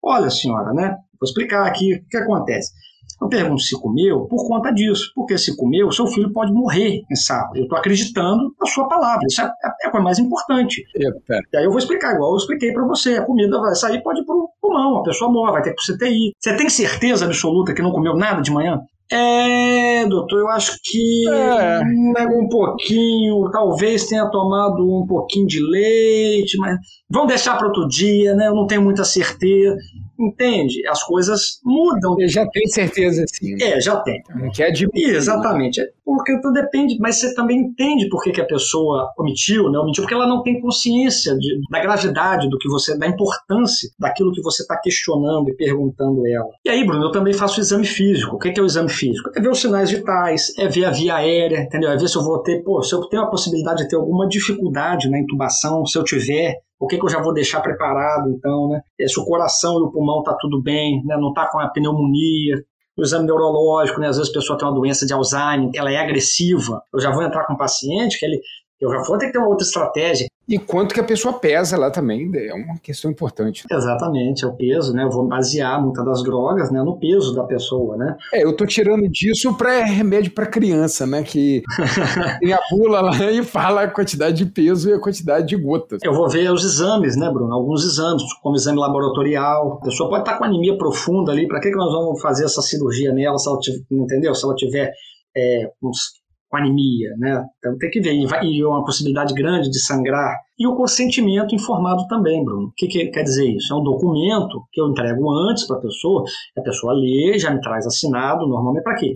[0.02, 0.96] Olha, senhora, né?
[1.18, 2.72] Vou explicar aqui o que acontece.
[3.20, 7.16] Eu pergunto se comeu por conta disso, porque se comeu, seu filho pode morrer em
[7.16, 7.56] sábado.
[7.56, 9.44] Eu estou acreditando na sua palavra, isso é,
[9.82, 10.84] é a coisa mais importante.
[10.96, 14.02] É, e aí eu vou explicar, igual eu expliquei para você: a comida vai sair,
[14.02, 16.32] pode ir para o pulmão, a pessoa morre, vai ter que ir para CTI.
[16.38, 18.80] Você tem certeza absoluta que não comeu nada de manhã?
[19.10, 21.80] É, doutor, eu acho que é.
[22.26, 26.76] um pouquinho, talvez tenha tomado um pouquinho de leite, mas
[27.08, 28.48] vamos deixar para outro dia, né?
[28.48, 29.76] Eu não tenho muita certeza.
[30.18, 30.86] Entende?
[30.88, 32.16] As coisas mudam.
[32.18, 33.54] Eu já tenho certeza, sim.
[33.62, 34.22] É, já tem.
[34.34, 35.14] Não quer admitir.
[35.14, 35.80] Exatamente.
[36.04, 39.78] Porque tudo depende, mas você também entende por que, que a pessoa omitiu, né?
[39.78, 44.32] Omitiu porque ela não tem consciência de, da gravidade do que você, da importância daquilo
[44.32, 46.48] que você está questionando e perguntando ela.
[46.64, 48.36] E aí, Bruno, eu também faço o exame físico.
[48.36, 49.30] O que é, que é o exame físico?
[49.34, 51.90] É ver os sinais vitais, é ver a via aérea, entendeu?
[51.90, 54.28] É ver se eu vou ter, pô, se eu tenho a possibilidade de ter alguma
[54.28, 58.68] dificuldade na intubação, se eu tiver, o que, que eu já vou deixar preparado, então,
[58.68, 58.80] né?
[59.08, 61.16] Se o coração e o pulmão tá tudo bem, né?
[61.16, 62.62] Não tá com a pneumonia,
[62.98, 64.08] o exame neurológico, né?
[64.08, 66.82] Às vezes a pessoa tem uma doença de Alzheimer, ela é agressiva.
[66.92, 68.40] Eu já vou entrar com um paciente que ele
[68.80, 70.26] eu já vou ter que ter uma outra estratégia.
[70.48, 73.64] E quanto que a pessoa pesa lá também é uma questão importante.
[73.68, 73.76] Né?
[73.76, 75.02] Exatamente, é o peso, né?
[75.02, 78.16] Eu vou basear muitas das drogas né, no peso da pessoa, né?
[78.32, 81.24] É, eu tô tirando disso para remédio para criança, né?
[81.24, 81.62] Que
[82.40, 86.00] tem a bula lá e fala a quantidade de peso e a quantidade de gotas.
[86.04, 87.52] Eu vou ver os exames, né, Bruno?
[87.52, 89.78] Alguns exames, como exame laboratorial.
[89.82, 92.62] A pessoa pode estar com anemia profunda ali, para que, que nós vamos fazer essa
[92.62, 94.34] cirurgia nela, se ela tiver, entendeu?
[94.34, 94.92] Se ela tiver
[95.36, 96.24] é, uns
[96.58, 97.44] anemia, né?
[97.58, 98.14] Então tem que ver.
[98.14, 100.36] E, vai, e uma possibilidade grande de sangrar.
[100.58, 102.68] E o consentimento informado também, Bruno.
[102.68, 103.72] O que, que quer dizer isso?
[103.72, 106.24] É um documento que eu entrego antes para a pessoa,
[106.56, 109.14] a pessoa lê, já me traz assinado, normalmente para quê?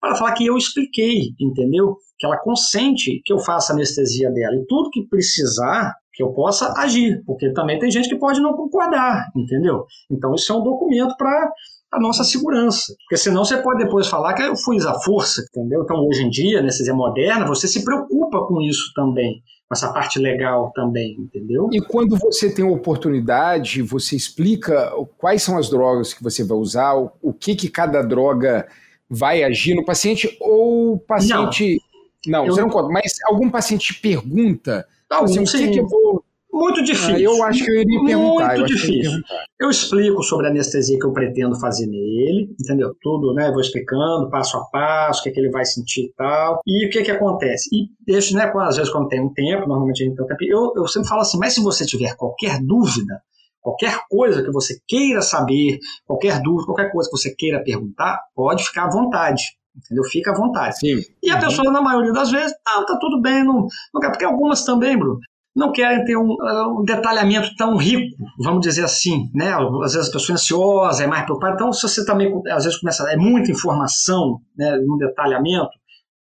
[0.00, 1.96] Para falar que eu expliquei, entendeu?
[2.18, 4.56] Que ela consente que eu faça anestesia dela.
[4.56, 8.54] E tudo que precisar, que eu possa agir, porque também tem gente que pode não
[8.54, 9.84] concordar, entendeu?
[10.10, 11.50] Então isso é um documento para
[11.92, 12.94] a nossa segurança.
[13.04, 15.82] Porque senão você pode depois falar que eu fui à força, entendeu?
[15.82, 19.92] Então, hoje em dia, nessa né, moderna, você se preocupa com isso também, com essa
[19.92, 21.68] parte legal também, entendeu?
[21.70, 26.94] E quando você tem oportunidade, você explica quais são as drogas que você vai usar,
[26.94, 28.66] o que que cada droga
[29.08, 31.78] vai agir no paciente, ou o paciente...
[32.26, 35.88] Não, não você não conta, mas algum paciente pergunta, Algum, assim, o que, que eu
[35.88, 36.24] vou
[36.62, 37.14] muito ah, difícil.
[37.14, 38.46] Ah, eu acho que eu iria perguntar.
[38.48, 39.12] Muito eu difícil.
[39.12, 39.22] Eu,
[39.60, 42.94] eu, explico sobre a anestesia que eu pretendo fazer nele, entendeu?
[43.00, 43.50] Tudo, né?
[43.50, 46.60] Vou explicando passo a passo, o que, é que ele vai sentir e tal.
[46.66, 47.68] E o que que acontece?
[47.72, 48.50] E deixo, né?
[48.54, 51.08] Às vezes quando tem um tempo, normalmente a gente tem um tempo, eu, eu sempre
[51.08, 53.20] falo assim, mas se você tiver qualquer dúvida,
[53.60, 58.64] qualquer coisa que você queira saber, qualquer dúvida, qualquer coisa que você queira perguntar, pode
[58.64, 59.42] ficar à vontade.
[59.74, 60.04] Entendeu?
[60.04, 60.78] Fica à vontade.
[60.78, 61.00] Sim.
[61.22, 61.40] E a uhum.
[61.40, 64.98] pessoa, na maioria das vezes, ah, tá tudo bem, não, não quer, porque algumas também,
[64.98, 65.18] Bruno,
[65.54, 66.36] não querem ter um,
[66.78, 69.52] um, detalhamento tão rico, vamos dizer assim, né?
[69.84, 71.54] Às vezes a pessoa é ansiosa, é mais preocupada.
[71.54, 75.70] Então, se você também, às vezes, começa, é muita informação, né, no detalhamento,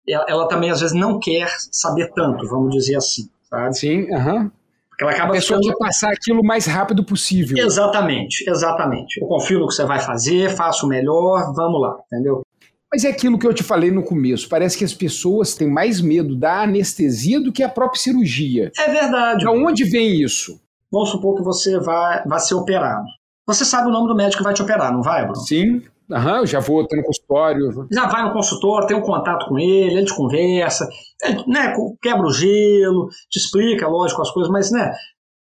[0.08, 3.78] ela, ela, também, às vezes, não quer saber tanto, vamos dizer assim, sabe?
[3.78, 4.36] Sim, aham.
[4.36, 4.52] Uhum.
[5.00, 5.78] Ela acaba a pessoa ficando...
[5.78, 7.56] quer passar aquilo o mais rápido possível.
[7.56, 9.22] Exatamente, exatamente.
[9.22, 12.42] Eu confio no que você vai fazer, faço o melhor, vamos lá, entendeu?
[12.92, 14.48] Mas é aquilo que eu te falei no começo.
[14.48, 18.72] Parece que as pessoas têm mais medo da anestesia do que a própria cirurgia.
[18.78, 19.40] É verdade.
[19.40, 20.60] De onde vem isso?
[20.92, 23.06] Vamos supor que você vai, vai ser operado.
[23.46, 25.42] Você sabe o nome do médico que vai te operar, não vai, Bruno?
[25.42, 25.82] Sim.
[26.10, 27.88] Aham, eu já vou ter no consultório.
[27.92, 30.88] Já vai no consultório, tem um contato com ele, ele te conversa,
[31.22, 34.94] ele, né, quebra o gelo, te explica, lógico, as coisas, mas né,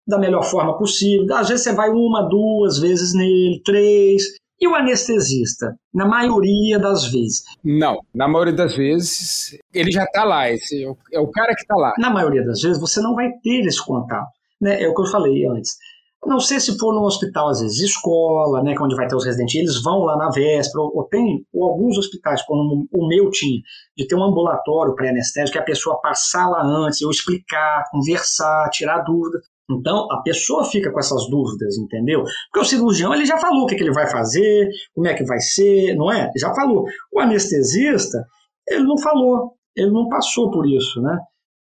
[0.06, 1.32] da melhor forma possível.
[1.36, 4.24] Às vezes você vai uma, duas vezes nele, três,
[4.60, 5.74] e o anestesista?
[5.92, 7.42] Na maioria das vezes.
[7.64, 11.76] Não, na maioria das vezes ele já está lá, esse é o cara que está
[11.76, 11.92] lá.
[11.98, 14.28] Na maioria das vezes você não vai ter esse contato.
[14.60, 14.82] Né?
[14.82, 15.76] É o que eu falei antes.
[16.24, 19.24] Não sei se for no hospital, às vezes escola, né, é onde vai ter os
[19.24, 23.30] residentes, eles vão lá na véspera, ou, ou tem ou alguns hospitais, como o meu
[23.30, 23.60] tinha,
[23.96, 29.04] de ter um ambulatório pré-anestésico, que a pessoa passar lá antes, eu explicar, conversar, tirar
[29.04, 29.38] dúvida.
[29.70, 32.22] Então, a pessoa fica com essas dúvidas, entendeu?
[32.52, 35.24] Porque o cirurgião ele já falou o que, que ele vai fazer, como é que
[35.24, 36.30] vai ser, não é?
[36.36, 36.84] Já falou.
[37.12, 38.24] O anestesista,
[38.68, 41.18] ele não falou, ele não passou por isso, né?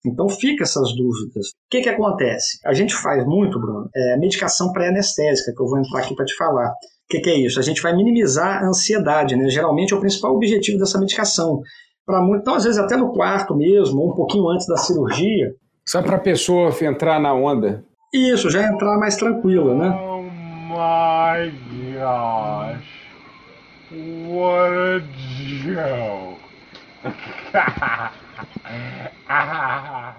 [0.07, 1.49] Então fica essas dúvidas.
[1.49, 2.59] O que, que acontece?
[2.67, 6.37] A gente faz muito, Bruno, é, medicação pré-anestésica, que eu vou entrar aqui para te
[6.37, 6.69] falar.
[6.69, 7.59] O que, que, é isso?
[7.59, 9.49] A gente vai minimizar a ansiedade, né?
[9.49, 11.61] Geralmente é o principal objetivo dessa medicação.
[12.05, 15.55] Para muito, então, às vezes até no quarto mesmo, ou um pouquinho antes da cirurgia.
[15.87, 17.83] Só para a pessoa entrar na onda.
[18.15, 19.91] Isso, já entrar mais tranquila, né?
[19.91, 20.23] Oh
[20.71, 21.51] my
[21.99, 22.95] gosh.
[24.31, 25.01] What a
[25.65, 26.41] joke.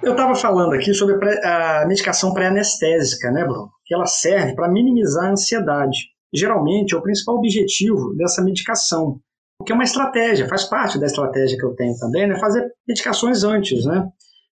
[0.04, 3.70] Eu estava falando aqui sobre a medicação pré-anestésica, né, Bruno?
[3.86, 5.98] Que ela serve para minimizar a ansiedade.
[6.34, 9.20] Geralmente é o principal objetivo dessa medicação,
[9.66, 12.38] que é uma estratégia, faz parte da estratégia que eu tenho também, né?
[12.40, 14.06] Fazer medicações antes, né?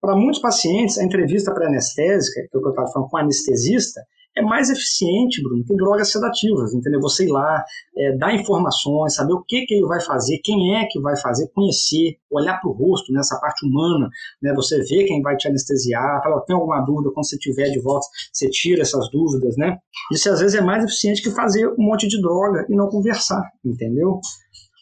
[0.02, 4.02] Para muitos pacientes, a entrevista pré-anestésica, que é eu estava falando com o anestesista,
[4.38, 7.02] é mais eficiente, Bruno, que drogas sedativas, entendeu?
[7.02, 7.64] Você ir lá,
[7.98, 11.48] é, dar informações, saber o que, que ele vai fazer, quem é que vai fazer,
[11.54, 14.08] conhecer, olhar para o rosto, nessa né, parte humana,
[14.42, 14.54] né?
[14.56, 18.08] Você vê quem vai te anestesiar, fala, tem alguma dúvida, quando você tiver de volta,
[18.32, 19.78] você tira essas dúvidas, né?
[20.14, 23.44] Isso às vezes é mais eficiente que fazer um monte de droga e não conversar,
[23.66, 24.20] entendeu?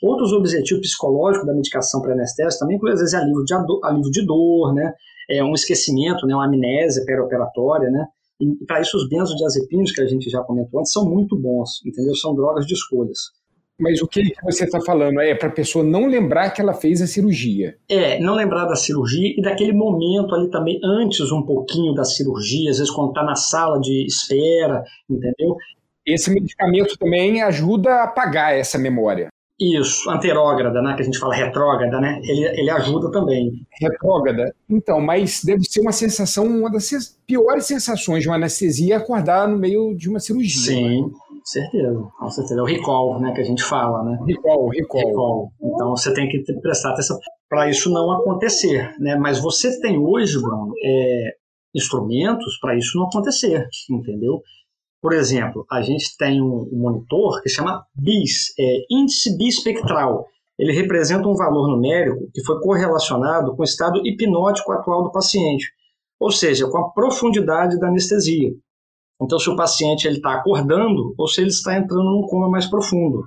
[0.02, 4.74] Outros objetivos psicológicos da medicação pré-anestésica também, às vezes, é alívio de, alívio de dor,
[4.74, 4.94] né?
[5.30, 6.34] É um esquecimento, né?
[6.36, 8.06] uma amnésia perioperatória, né?
[8.40, 12.16] E para isso os benzodiazepínicos que a gente já comentou antes são muito bons, entendeu?
[12.16, 13.18] São drogas de escolhas.
[13.80, 17.00] Mas o que você está falando é para a pessoa não lembrar que ela fez
[17.00, 17.76] a cirurgia.
[17.88, 22.72] É, não lembrar da cirurgia e daquele momento ali também, antes um pouquinho da cirurgia,
[22.72, 25.56] às vezes quando está na sala de espera, entendeu?
[26.04, 29.28] Esse medicamento também ajuda a apagar essa memória.
[29.60, 32.20] Isso, anterógrada, né, que a gente fala retrógrada, né?
[32.24, 33.52] Ele, ele ajuda também.
[33.82, 34.54] Retrógrada?
[34.70, 39.48] Então, mas deve ser uma sensação, uma das piores sensações de uma anestesia é acordar
[39.48, 40.74] no meio de uma cirurgia.
[40.74, 41.12] Sim, né?
[41.48, 42.08] certeza.
[42.20, 42.60] Com certeza.
[42.60, 44.20] É o recall, né, que a gente fala, né?
[44.28, 45.08] Recall, recall.
[45.08, 45.52] recall.
[45.62, 47.18] Então você tem que prestar atenção
[47.50, 49.16] para isso não acontecer, né?
[49.16, 51.34] Mas você tem hoje, Bruno, é,
[51.74, 54.42] instrumentos para isso não acontecer, entendeu?
[55.02, 60.26] Por exemplo, a gente tem um monitor que chama BIS, é Índice Bispectral.
[60.58, 65.72] Ele representa um valor numérico que foi correlacionado com o estado hipnótico atual do paciente,
[66.20, 68.52] ou seja, com a profundidade da anestesia.
[69.22, 73.24] Então, se o paciente está acordando ou se ele está entrando num coma mais profundo.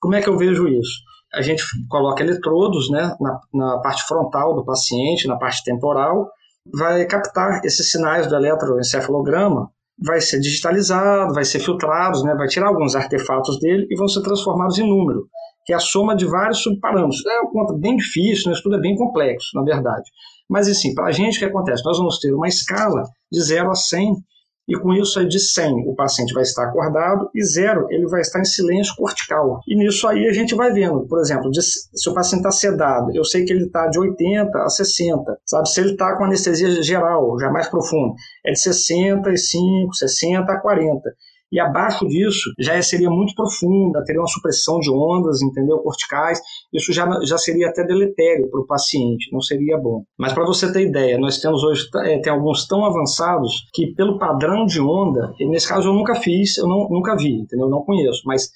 [0.00, 1.02] Como é que eu vejo isso?
[1.34, 6.28] A gente coloca eletrodos né, na, na parte frontal do paciente, na parte temporal,
[6.72, 9.70] vai captar esses sinais do eletroencefalograma
[10.02, 14.22] vai ser digitalizado, vai ser filtrado, né, vai tirar alguns artefatos dele e vão ser
[14.22, 15.26] transformados em número,
[15.64, 17.24] que é a soma de vários subparâmetros.
[17.26, 20.08] É uma conta bem difícil, né, isso tudo é bem complexo, na verdade.
[20.48, 21.84] Mas, assim, para a gente, o que acontece?
[21.84, 24.16] Nós vamos ter uma escala de 0 a 100
[24.68, 28.20] e com isso aí de 100 o paciente vai estar acordado e zero ele vai
[28.20, 29.60] estar em silêncio cortical.
[29.66, 33.10] E nisso aí a gente vai vendo, por exemplo, de, se o paciente está sedado,
[33.14, 35.68] eu sei que ele está de 80 a 60, sabe?
[35.68, 41.10] Se ele está com anestesia geral, já mais profundo, é de 65, 60 a 40
[41.52, 45.78] e abaixo disso já seria muito profunda, teria uma supressão de ondas, entendeu?
[45.78, 46.40] Corticais.
[46.72, 50.04] Isso já, já seria até deletério para o paciente, não seria bom.
[50.18, 54.18] Mas para você ter ideia, nós temos hoje é, tem alguns tão avançados que pelo
[54.18, 57.66] padrão de onda, nesse caso eu nunca fiz, eu não, nunca vi, entendeu?
[57.66, 58.50] Eu não conheço, mas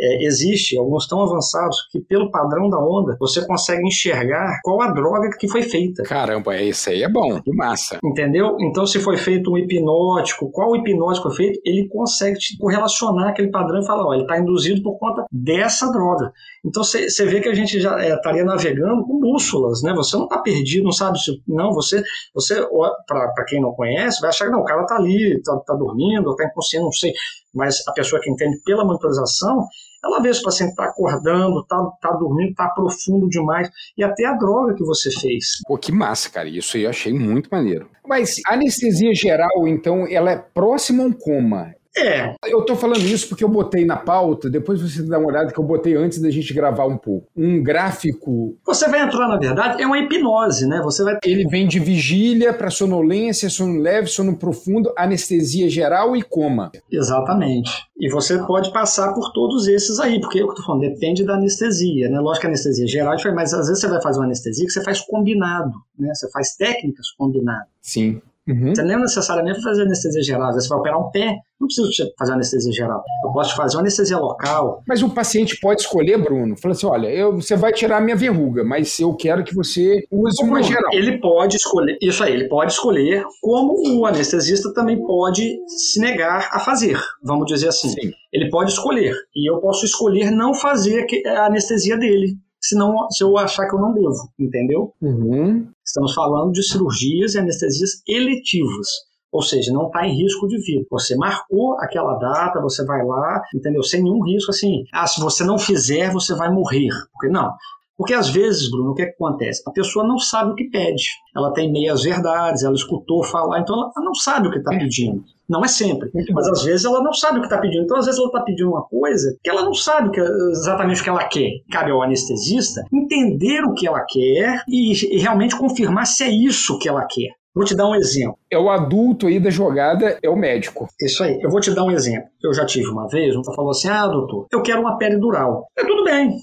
[0.00, 4.92] é, existe alguns tão avançados que, pelo padrão da onda, você consegue enxergar qual a
[4.92, 6.02] droga que foi feita.
[6.04, 7.98] Caramba, isso aí é bom, que massa.
[8.02, 8.56] Entendeu?
[8.60, 13.50] Então, se foi feito um hipnótico, qual hipnótico foi feito, ele consegue te correlacionar aquele
[13.50, 16.32] padrão e falar: ó, ele está induzido por conta dessa droga.
[16.64, 19.92] Então, você vê que a gente já é, estaria navegando com bússolas, né?
[19.94, 21.42] Você não está perdido, não sabe se.
[21.46, 22.02] Não, você,
[22.34, 22.66] você
[23.06, 26.30] para quem não conhece, vai achar que não, o cara está ali, está tá dormindo,
[26.30, 27.12] está inconsciente, não sei.
[27.54, 29.66] Mas a pessoa que entende pela monitorização,
[30.04, 34.26] ela vê se o paciente está acordando, está tá dormindo, está profundo demais, e até
[34.26, 35.58] a droga que você fez.
[35.66, 36.48] Pô, que massa, cara.
[36.48, 37.88] Isso aí eu achei muito maneiro.
[38.06, 41.74] Mas a anestesia geral, então, ela é próxima a um coma.
[41.98, 42.34] É.
[42.46, 45.58] Eu tô falando isso porque eu botei na pauta, depois você dá uma olhada que
[45.58, 47.26] eu botei antes da gente gravar um pouco.
[47.36, 48.56] Um gráfico.
[48.64, 50.80] Você vai entrar, na verdade, é uma hipnose, né?
[50.82, 51.18] Você vai.
[51.24, 56.70] Ele vem de vigília para sonolência, sono leve, sono profundo, anestesia geral e coma.
[56.90, 57.70] Exatamente.
[57.98, 60.82] E você pode passar por todos esses aí, porque é o que eu tô falando,
[60.82, 62.20] depende da anestesia, né?
[62.20, 64.84] Lógico que a anestesia geral, mas às vezes você vai fazer uma anestesia que você
[64.84, 66.14] faz combinado, né?
[66.14, 67.68] Você faz técnicas combinadas.
[67.82, 68.20] Sim.
[68.48, 68.74] Uhum.
[68.74, 70.52] Você nem necessariamente fazer anestesia geral.
[70.52, 73.02] Você vai operar um pé, não preciso fazer anestesia geral.
[73.24, 74.82] Eu posso fazer uma anestesia local.
[74.88, 76.56] Mas o paciente pode escolher, Bruno.
[76.56, 80.02] Fala assim: olha, eu, você vai tirar a minha verruga, mas eu quero que você
[80.10, 80.90] use uma geral.
[80.92, 86.48] Ele pode escolher, isso aí, ele pode escolher, como o anestesista também pode se negar
[86.52, 87.90] a fazer, vamos dizer assim.
[87.90, 88.12] Sim.
[88.32, 89.14] Ele pode escolher.
[89.34, 93.74] E eu posso escolher não fazer a anestesia dele se, não, se eu achar que
[93.74, 94.92] eu não devo, entendeu?
[95.00, 95.68] Uhum.
[95.88, 98.88] Estamos falando de cirurgias e anestesias eletivas.
[99.32, 100.84] Ou seja, não está em risco de vida.
[100.90, 103.82] Você marcou aquela data, você vai lá, entendeu?
[103.82, 104.84] Sem nenhum risco assim.
[104.92, 106.90] Ah, se você não fizer, você vai morrer.
[107.12, 107.50] Porque não.
[107.96, 109.62] Porque às vezes, Bruno, o que, é que acontece?
[109.66, 111.08] A pessoa não sabe o que pede.
[111.34, 115.24] Ela tem meias verdades, ela escutou falar, então ela não sabe o que está pedindo.
[115.48, 117.84] Não é sempre, mas às vezes ela não sabe o que está pedindo.
[117.84, 120.10] Então, às vezes, ela está pedindo uma coisa que ela não sabe
[120.50, 121.50] exatamente o que ela quer.
[121.70, 126.78] Cabe ao anestesista entender o que ela quer e, e realmente confirmar se é isso
[126.78, 127.30] que ela quer.
[127.54, 128.38] Vou te dar um exemplo.
[128.50, 130.86] É o adulto aí da jogada, é o médico.
[131.00, 131.40] Isso aí.
[131.42, 132.28] Eu vou te dar um exemplo.
[132.42, 135.66] Eu já tive uma vez, um falou assim: ah, doutor, eu quero uma peridural.
[135.76, 136.36] É tudo bem.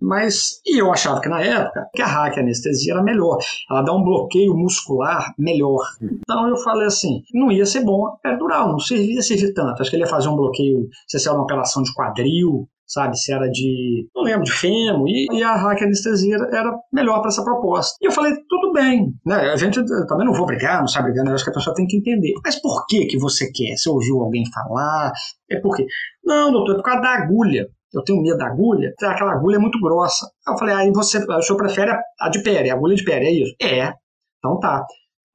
[0.00, 3.38] Mas, e eu achava que na época, que a hack anestesia era melhor.
[3.70, 5.82] Ela dá um bloqueio muscular melhor.
[6.02, 9.80] Então eu falei assim, não ia ser bom a peridural, não servia servir tanto.
[9.80, 13.16] Acho que ele ia fazer um bloqueio, se era uma operação de quadril, sabe?
[13.18, 17.28] Se era de, não lembro, de fêmur, e, e a hack anestesia era melhor para
[17.28, 17.96] essa proposta.
[18.00, 19.50] E eu falei, tudo bem, né?
[19.50, 21.32] A gente também não vou brigar, não sabe brigar, né?
[21.32, 22.32] acho que a pessoa tem que entender.
[22.44, 23.76] Mas por que que você quer?
[23.76, 25.12] Você ouviu alguém falar?
[25.50, 25.86] É por quê?
[26.24, 29.58] Não, doutor, é por causa da agulha eu tenho medo da agulha, aquela agulha é
[29.58, 30.26] muito grossa.
[30.46, 33.26] Aí eu falei, aí você, o senhor prefere a de pele, a agulha de pele,
[33.26, 33.54] é isso?
[33.62, 33.92] É,
[34.38, 34.84] então tá.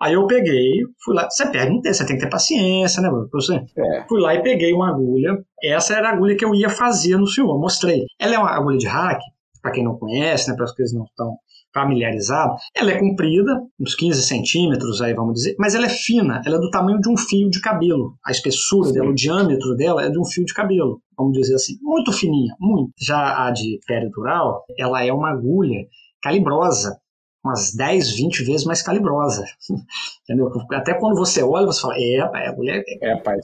[0.02, 3.10] Aí eu peguei, fui lá, você pega, não tem, você tem que ter paciência, né,
[3.32, 3.56] Você?
[3.56, 4.06] É.
[4.08, 7.28] Fui lá e peguei uma agulha, essa era a agulha que eu ia fazer no
[7.28, 8.06] senhor, mostrei.
[8.20, 9.20] Ela é uma agulha de hack,
[9.62, 11.38] para quem não conhece, né, para as que não estão
[11.74, 16.58] familiarizado, ela é comprida, uns 15 centímetros, aí vamos dizer, mas ela é fina, ela
[16.58, 18.16] é do tamanho de um fio de cabelo.
[18.26, 18.94] A espessura Sim.
[18.94, 22.54] dela, o diâmetro dela é de um fio de cabelo, vamos dizer assim, muito fininha,
[22.60, 22.92] muito.
[23.00, 25.86] Já a de peridural, ela é uma agulha
[26.22, 26.98] calibrosa,
[27.44, 29.44] umas 10, 20 vezes mais calibrosa.
[30.24, 30.52] Entendeu?
[30.72, 33.38] Até quando você olha, você fala, é, pai, a agulha é, é pai.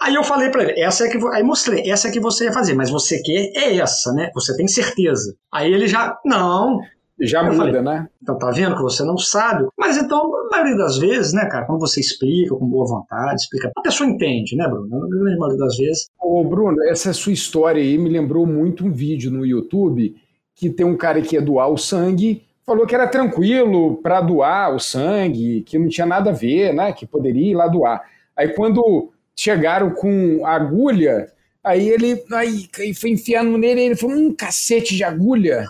[0.00, 2.52] Aí eu falei para ele, essa é que aí mostrei, essa é que você ia
[2.52, 4.30] fazer, mas você quer é essa, né?
[4.34, 5.36] Você tem certeza.
[5.52, 6.80] Aí ele já, não,
[7.20, 8.08] já muda, falei, né?
[8.22, 9.66] Então tá vendo que você não sabe.
[9.76, 13.72] Mas então, na maioria das vezes, né, cara, quando você explica com boa vontade, explica,
[13.76, 14.88] a pessoa entende, né, Bruno?
[14.88, 16.08] Na maioria das vezes.
[16.20, 20.14] Ô, Bruno, essa sua história aí me lembrou muito um vídeo no YouTube
[20.54, 24.74] que tem um cara que ia doar o sangue, falou que era tranquilo para doar
[24.74, 28.02] o sangue, que não tinha nada a ver, né, que poderia ir lá doar.
[28.36, 31.28] Aí quando chegaram com a agulha,
[31.68, 35.66] Aí ele aí, foi enfiando nele, ele falou: um cacete de agulha.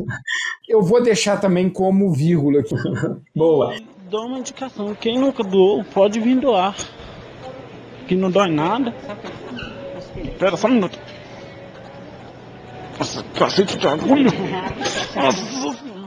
[0.68, 2.74] Eu vou deixar também como vírgula aqui.
[3.34, 3.74] Boa.
[4.10, 6.76] Dou uma indicação: quem nunca doou, pode vir doar.
[8.06, 8.94] Que não dói nada.
[10.22, 10.98] Espera só um minuto.
[12.98, 14.28] Nossa, cacete de agulha.
[15.16, 15.99] Nossa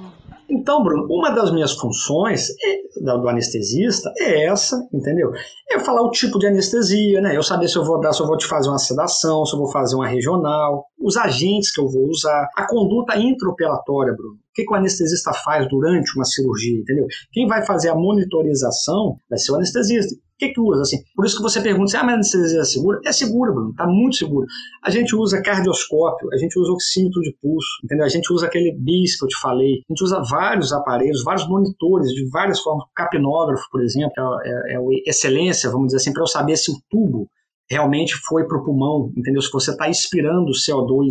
[0.54, 5.32] então, Bruno, uma das minhas funções é, do anestesista é essa, entendeu?
[5.70, 7.36] É falar o tipo de anestesia, né?
[7.36, 9.60] Eu saber se eu vou dar, se eu vou te fazer uma sedação, se eu
[9.60, 14.43] vou fazer uma regional, os agentes que eu vou usar, a conduta intraoperatória, Bruno.
[14.54, 17.08] O que, que o anestesista faz durante uma cirurgia, entendeu?
[17.32, 20.82] Quem vai fazer a monitorização vai ser o anestesista que que usa?
[20.82, 23.00] Assim, por isso que você pergunta se ah, a anestesia é segura.
[23.06, 24.46] É segura, Bruno, está muito seguro.
[24.84, 28.06] A gente usa cardioscópio, a gente usa oxímetro de pulso, entendeu?
[28.06, 31.48] A gente usa aquele BIS que eu te falei, a gente usa vários aparelhos, vários
[31.48, 34.14] monitores de várias formas, capnógrafo, por exemplo,
[34.44, 37.28] é, é, é excelência, vamos dizer assim, para eu saber se o tubo
[37.70, 39.42] realmente foi para o pulmão, entendeu?
[39.42, 41.08] Se você está expirando CO2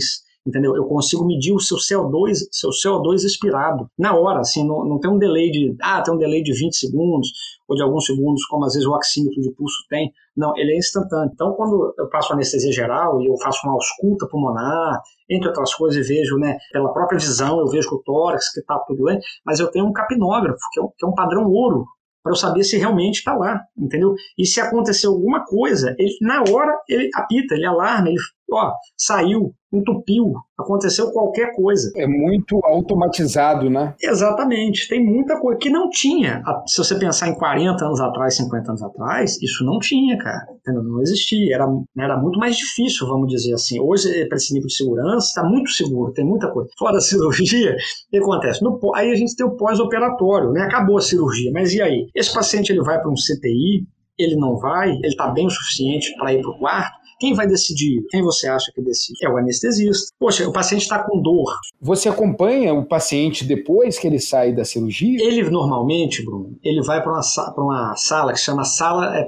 [0.47, 0.75] entendeu?
[0.77, 5.11] Eu consigo medir o seu CO2, seu CO2 expirado na hora, assim, não, não tem
[5.11, 7.29] um delay de, ah, tem um delay de 20 segundos
[7.69, 10.13] ou de alguns segundos, como às vezes o oxímetro de pulso tem.
[10.37, 11.31] Não, ele é instantâneo.
[11.33, 15.01] Então, quando eu faço anestesia geral e eu faço uma ausculta pulmonar,
[15.31, 18.61] entre outras coisas, e vejo, né, pela própria visão, eu vejo que o tórax, que
[18.61, 21.49] está tudo bem, mas eu tenho um capnógrafo, que é um, que é um padrão
[21.49, 21.87] ouro,
[22.23, 24.15] para eu saber se realmente está lá, entendeu?
[24.39, 28.19] E se acontecer alguma coisa, ele na hora ele apita, ele alarma, ele
[28.55, 31.91] ó, saiu, entupiu, aconteceu qualquer coisa.
[31.97, 33.95] É muito automatizado, né?
[34.03, 34.89] Exatamente.
[34.89, 36.43] Tem muita coisa que não tinha.
[36.67, 40.47] Se você pensar em 40 anos atrás, 50 anos atrás, isso não tinha, cara.
[40.67, 41.55] Não existia.
[41.55, 41.67] Era,
[41.99, 43.81] era muito mais difícil, vamos dizer assim.
[43.81, 46.69] Hoje, para esse nível de segurança, está muito seguro, tem muita coisa.
[46.79, 48.63] Fora a cirurgia, o que acontece?
[48.63, 50.63] No, aí a gente tem o pós-operatório, né?
[50.63, 52.07] Acabou a cirurgia, mas e aí?
[52.15, 53.87] Esse paciente ele vai para um CTI,
[54.19, 57.47] ele não vai, ele está bem o suficiente para ir para o quarto, quem vai
[57.47, 58.05] decidir?
[58.11, 59.25] Quem você acha que decide?
[59.25, 60.13] É o anestesista.
[60.19, 61.55] Poxa, o paciente está com dor.
[61.81, 65.25] Você acompanha o paciente depois que ele sai da cirurgia?
[65.25, 67.21] Ele normalmente, Bruno, ele vai para uma,
[67.59, 69.21] uma, sala que se chama sala é,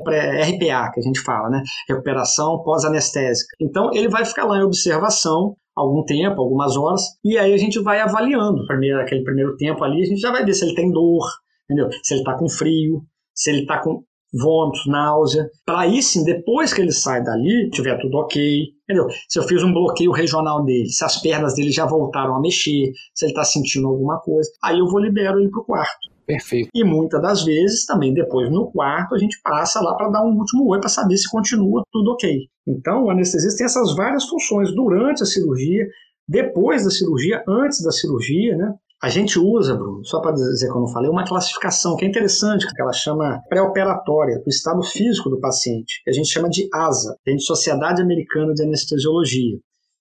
[0.43, 1.63] RPA, que a gente fala, né?
[1.89, 3.55] Recuperação pós-anestésica.
[3.61, 7.79] Então ele vai ficar lá em observação algum tempo, algumas horas, e aí a gente
[7.79, 8.67] vai avaliando.
[8.67, 11.25] Primeiro, aquele primeiro tempo ali, a gente já vai ver se ele tem dor,
[11.71, 11.89] entendeu?
[12.03, 13.03] Se ele está com frio,
[13.33, 14.03] se ele está com
[14.35, 19.07] vômitos, náusea, para aí sim, depois que ele sai dali, tiver tudo ok, entendeu?
[19.29, 22.93] Se eu fiz um bloqueio regional dele, se as pernas dele já voltaram a mexer,
[23.15, 26.15] se ele está sentindo alguma coisa, aí eu vou libero ele para o quarto.
[26.27, 26.71] Perfeito.
[26.75, 30.37] E muitas das vezes, também depois no quarto, a gente passa lá para dar um
[30.37, 32.49] último oi para saber se continua tudo ok.
[32.67, 35.87] Então, o anestesista tem essas várias funções durante a cirurgia,
[36.27, 38.73] depois da cirurgia, antes da cirurgia, né?
[39.05, 42.09] A gente usa, Bruno, só para dizer que eu não falei, uma classificação que é
[42.09, 47.15] interessante, que ela chama pré-operatória, do estado físico do paciente, a gente chama de ASA,
[47.23, 49.59] que de Sociedade Americana de Anestesiologia.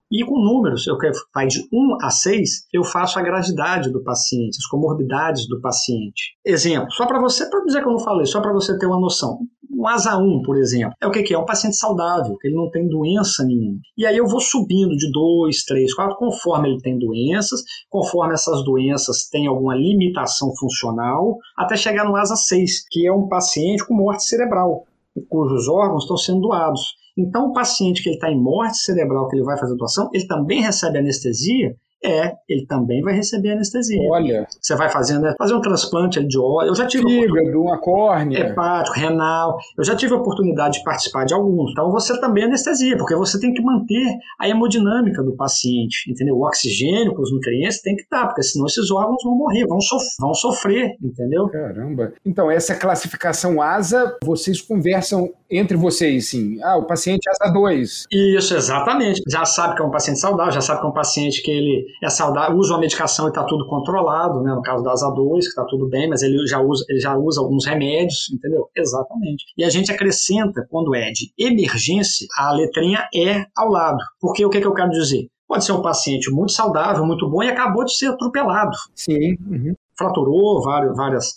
[0.10, 4.02] E com números, eu quero vai de 1 a 6, eu faço a gravidade do
[4.02, 6.38] paciente, as comorbidades do paciente.
[6.46, 9.02] Exemplo, só para você, para dizer que eu não falei, só para você ter uma
[9.02, 9.40] noção
[9.74, 11.38] um asa 1, por exemplo, é o que, que é?
[11.38, 13.80] Um paciente saudável, que ele não tem doença nenhuma.
[13.98, 18.64] E aí eu vou subindo de 2, 3, 4, conforme ele tem doenças, conforme essas
[18.64, 23.96] doenças têm alguma limitação funcional, até chegar no asa 6, que é um paciente com
[23.96, 24.86] morte cerebral,
[25.30, 26.96] cujos órgãos estão sendo doados.
[27.18, 30.26] Então, o paciente que ele está em morte cerebral, que ele vai fazer doação, ele
[30.26, 34.02] também recebe anestesia é, ele também vai receber anestesia.
[34.10, 34.46] Olha.
[34.62, 36.70] Você vai fazendo, né, fazer um transplante de óleo.
[36.70, 37.04] Eu já tive.
[37.04, 38.40] Fígado, uma córnea.
[38.40, 39.58] Hepático, renal.
[39.78, 41.72] Eu já tive a oportunidade de participar de alguns.
[41.72, 46.36] Então você também anestesia, porque você tem que manter a hemodinâmica do paciente, entendeu?
[46.36, 49.80] O oxigênio com os nutrientes tem que estar, porque senão esses órgãos vão morrer, vão,
[49.80, 51.48] sof vão sofrer, entendeu?
[51.48, 52.14] Caramba.
[52.26, 56.62] Então, essa classificação ASA, vocês conversam entre vocês, sim.
[56.64, 58.08] Ah, o paciente ASA 2.
[58.12, 59.22] Isso, exatamente.
[59.30, 61.86] Já sabe que é um paciente saudável, já sabe que é um paciente que ele
[62.02, 64.54] é saudável, usa uma medicação e está tudo controlado, né?
[64.54, 67.16] No caso da asa 2, que está tudo bem, mas ele já, usa, ele já
[67.16, 68.70] usa alguns remédios, entendeu?
[68.76, 69.46] Exatamente.
[69.58, 74.00] E a gente acrescenta, quando é de emergência, a letrinha E ao lado.
[74.20, 75.28] Porque o que, que eu quero dizer?
[75.48, 78.76] Pode ser um paciente muito saudável, muito bom e acabou de ser atropelado.
[78.96, 79.36] Sim.
[79.46, 79.74] Uhum.
[79.98, 81.34] Fraturou várias, várias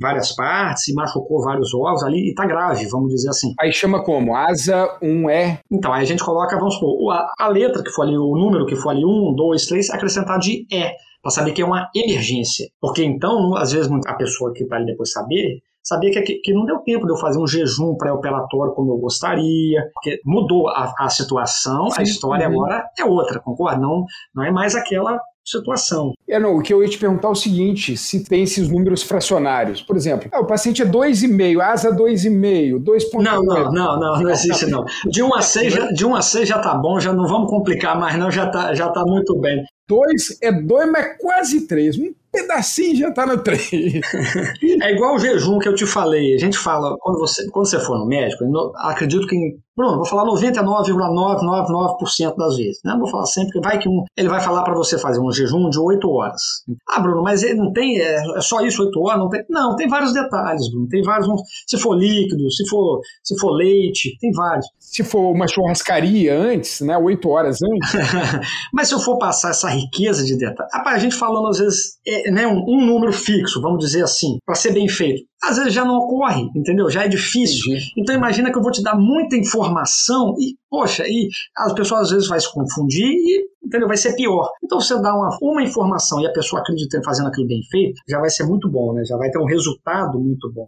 [0.00, 3.54] várias partes e machucou vários ossos ali e tá grave, vamos dizer assim.
[3.60, 4.34] Aí chama como?
[4.34, 5.58] Asa 1E?
[5.70, 8.66] Então, aí a gente coloca, vamos supor, a, a letra que for ali, o número
[8.66, 12.68] que for ali, 1, 2, 3, acrescentar de E, para saber que é uma emergência.
[12.80, 16.78] Porque então, às vezes, a pessoa que vai depois saber, sabia que, que, não deu
[16.80, 21.90] tempo de eu fazer um jejum pré-operatório como eu gostaria, porque mudou a, a situação,
[21.90, 22.54] Sim, a história uhum.
[22.54, 23.80] agora é outra, concorda?
[23.80, 25.18] Não, não é mais aquela
[25.50, 26.12] situação.
[26.28, 29.02] É, não, o que eu ia te perguntar é o seguinte: se tem esses números
[29.02, 29.82] fracionários.
[29.82, 33.22] Por exemplo, ah, o paciente é 2,5, asa 2,5, 2,8.
[33.22, 34.84] Não, não, não, não, não existe não.
[35.06, 37.50] De 1 a 6 já, de 1 a 6 já tá bom, já não vamos
[37.50, 39.64] complicar mais, não, já tá, já tá muito bem.
[39.88, 41.98] 2 é 2, mas quase 3.
[41.98, 43.70] Um pedacinho já tá no 3.
[44.82, 46.34] é igual o jejum que eu te falei.
[46.34, 48.44] A gente fala, quando você, quando você for no médico,
[48.76, 52.80] acredito que em Bruno, vou falar 99,999% das vezes.
[52.84, 52.90] Né?
[52.90, 55.30] Não vou falar sempre, porque vai que um, ele vai falar para você fazer um
[55.30, 56.42] jejum de 8 horas.
[56.88, 59.20] Ah, Bruno, mas não tem, é, é só isso, 8 horas?
[59.20, 60.88] Não tem, não, tem vários detalhes, Bruno.
[60.88, 61.28] Tem vários,
[61.64, 64.66] se for líquido, se for, se for leite, tem vários.
[64.80, 67.92] Se for uma churrascaria antes, né, 8 horas antes.
[68.74, 71.98] mas se eu for passar essa riqueza de detalhes, rapaz, a gente falando às vezes
[72.04, 75.72] é, né, um, um número fixo, vamos dizer assim, para ser bem feito às vezes
[75.72, 76.90] já não ocorre, entendeu?
[76.90, 77.72] Já é difícil.
[77.72, 77.92] Entendi.
[77.96, 82.10] Então imagina que eu vou te dar muita informação e, poxa, e as pessoas às
[82.10, 83.86] vezes vão se confundir e, entendeu?
[83.86, 84.48] Vai ser pior.
[84.64, 88.00] Então você dá uma, uma informação e a pessoa acredita em fazendo aquilo bem feito,
[88.08, 89.04] já vai ser muito bom, né?
[89.04, 90.66] Já vai ter um resultado muito bom.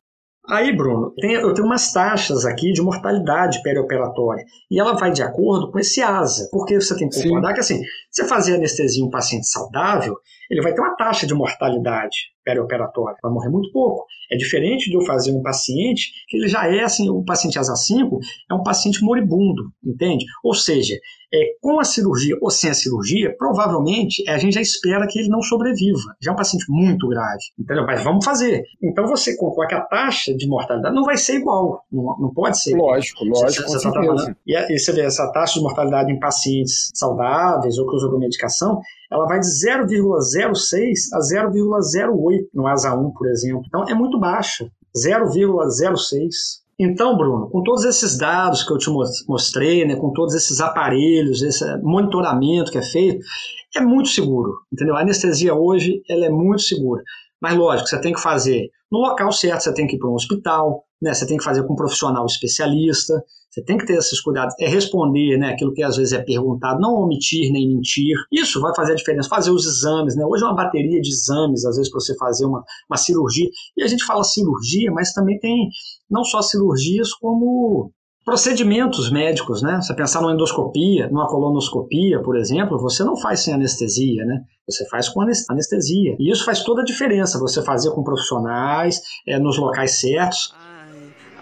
[0.49, 5.23] Aí, Bruno, tem, eu tenho umas taxas aqui de mortalidade perioperatória e ela vai de
[5.23, 7.55] acordo com esse ASA, porque você tem que concordar Sim.
[7.55, 10.17] que assim, você fazer anestesia em um paciente saudável,
[10.51, 14.05] ele vai ter uma taxa de mortalidade perioperatória, vai morrer muito pouco.
[14.31, 17.77] É diferente de eu fazer um paciente que ele já é assim, o paciente asa
[17.77, 18.19] 5
[18.51, 20.25] é um paciente moribundo, entende?
[20.43, 20.95] Ou seja,
[21.33, 25.29] é, com a cirurgia ou sem a cirurgia, provavelmente a gente já espera que ele
[25.29, 26.17] não sobreviva.
[26.21, 27.87] Já é um paciente muito grave, entendeu?
[27.87, 28.65] Mas vamos fazer.
[28.83, 32.61] Então você concorda que a taxa de mortalidade não vai ser igual, não, não pode
[32.61, 32.75] ser.
[32.77, 33.69] Lógico, lógico.
[33.69, 37.87] Você, você tá e, e você vê essa taxa de mortalidade em pacientes saudáveis ou
[37.89, 38.81] que usam medicação,
[39.11, 43.63] ela vai de 0,06 a 0,08 no ASA 1, por exemplo.
[43.67, 46.61] Então é muito baixa, 0,06.
[46.79, 48.91] Então, Bruno, com todos esses dados que eu te
[49.29, 53.23] mostrei, né, com todos esses aparelhos, esse monitoramento que é feito,
[53.77, 54.97] é muito seguro, entendeu?
[54.97, 57.03] A anestesia hoje ela é muito segura.
[57.41, 60.15] Mas lógico, você tem que fazer no local certo, você tem que ir para um
[60.15, 61.15] hospital, né?
[61.15, 64.55] Você tem que fazer com um profissional especialista, você tem que ter esses cuidados.
[64.61, 68.17] É responder né, aquilo que às vezes é perguntado, não omitir nem mentir.
[68.31, 69.29] Isso vai fazer a diferença.
[69.29, 70.15] Fazer os exames.
[70.15, 70.25] Né?
[70.25, 73.49] Hoje é uma bateria de exames, às vezes, para você fazer uma, uma cirurgia.
[73.77, 75.69] E a gente fala cirurgia, mas também tem
[76.09, 77.93] não só cirurgias, como
[78.25, 79.81] procedimentos médicos, né?
[79.81, 84.43] Você pensar numa endoscopia, numa colonoscopia, por exemplo, você não faz sem anestesia, né?
[84.69, 86.17] Você faz com anestesia.
[86.19, 87.41] E isso faz toda a diferença.
[87.41, 90.55] Você fazer com profissionais, é, nos locais certos.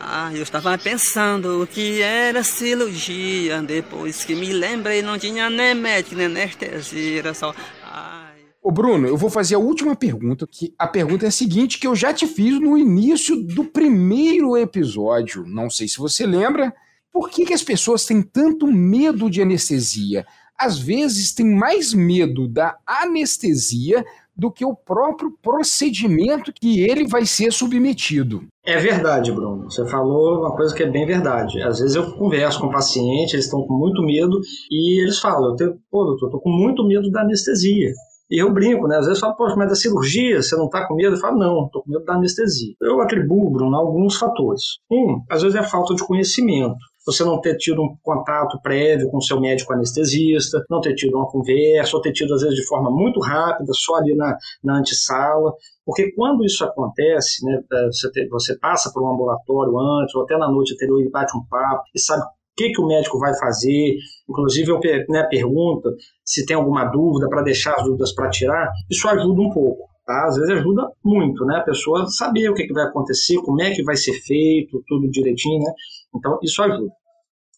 [0.01, 3.61] Ah, eu estava pensando o que era cirurgia.
[3.63, 7.53] Depois que me lembrei, não tinha nem médico nem anestesia, era só.
[7.83, 8.37] Ai.
[8.63, 11.87] Ô Bruno, eu vou fazer a última pergunta, que a pergunta é a seguinte, que
[11.87, 15.45] eu já te fiz no início do primeiro episódio.
[15.45, 16.73] Não sei se você lembra.
[17.13, 20.25] Por que, que as pessoas têm tanto medo de anestesia?
[20.57, 24.05] Às vezes tem mais medo da anestesia
[24.37, 28.47] do que o próprio procedimento que ele vai ser submetido.
[28.69, 29.65] É verdade, Bruno.
[29.71, 31.63] Você falou uma coisa que é bem verdade.
[31.63, 34.39] Às vezes eu converso com pacientes, eles estão com muito medo
[34.71, 37.91] e eles falam: eu tenho, pô, doutor, tô com muito medo da anestesia.
[38.31, 38.99] E eu brinco, né?
[38.99, 41.17] Às vezes falo, poxa, mas da cirurgia, você não está com medo?
[41.17, 42.75] Eu falo, não, estou com medo da anestesia.
[42.79, 44.63] Eu atribuo, Bruno, alguns fatores.
[44.93, 46.77] Um, às vezes é falta de conhecimento
[47.11, 51.17] você não ter tido um contato prévio com o seu médico anestesista, não ter tido
[51.17, 54.79] uma conversa, ou ter tido, às vezes, de forma muito rápida, só ali na, na
[54.79, 55.53] antessala.
[55.87, 60.23] Porque quando isso acontece, né, é, você, te, você passa por um ambulatório antes, ou
[60.23, 63.19] até na noite anterior e bate um papo, e sabe o que, que o médico
[63.19, 63.97] vai fazer,
[64.29, 65.89] inclusive eu né, pergunto
[66.25, 69.89] se tem alguma dúvida para deixar as dúvidas para tirar, isso ajuda um pouco.
[70.09, 70.27] Tá?
[70.27, 71.57] Às vezes ajuda muito, né?
[71.59, 75.11] A pessoa saber o que, que vai acontecer, como é que vai ser feito, tudo
[75.11, 75.71] direitinho, né?
[76.15, 76.93] Então, isso ajuda.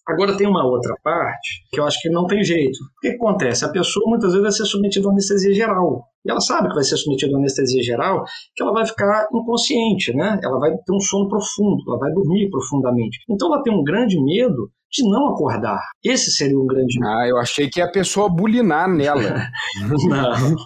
[0.09, 2.77] Agora tem uma outra parte que eu acho que não tem jeito.
[2.77, 3.65] O que, acontece?
[3.65, 6.05] A pessoa muitas vezes vai ser submetida a anestesia geral.
[6.25, 8.25] E ela sabe que vai ser submetida a anestesia geral,
[8.55, 10.41] que ela vai ficar inconsciente, né?
[10.43, 13.19] Ela vai ter um sono profundo, ela vai dormir profundamente.
[13.29, 15.81] Então ela tem um grande medo de não acordar.
[16.05, 17.13] Esse seria um grande medo.
[17.13, 19.49] Ah, eu achei que a pessoa bulinar nela.
[20.09, 20.57] não.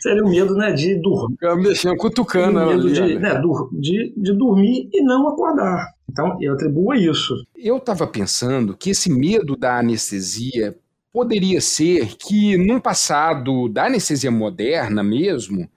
[0.00, 1.36] Seria o medo né, de dormir.
[1.42, 2.92] Eu mexendo, cutucando ela ali.
[2.92, 3.40] De, né,
[3.72, 5.92] de, de dormir e não acordar.
[6.08, 7.34] Então, eu atribuo a isso.
[7.56, 10.76] Eu estava pensando que esse medo da anestesia
[11.12, 15.68] poderia ser que, num passado da anestesia moderna mesmo,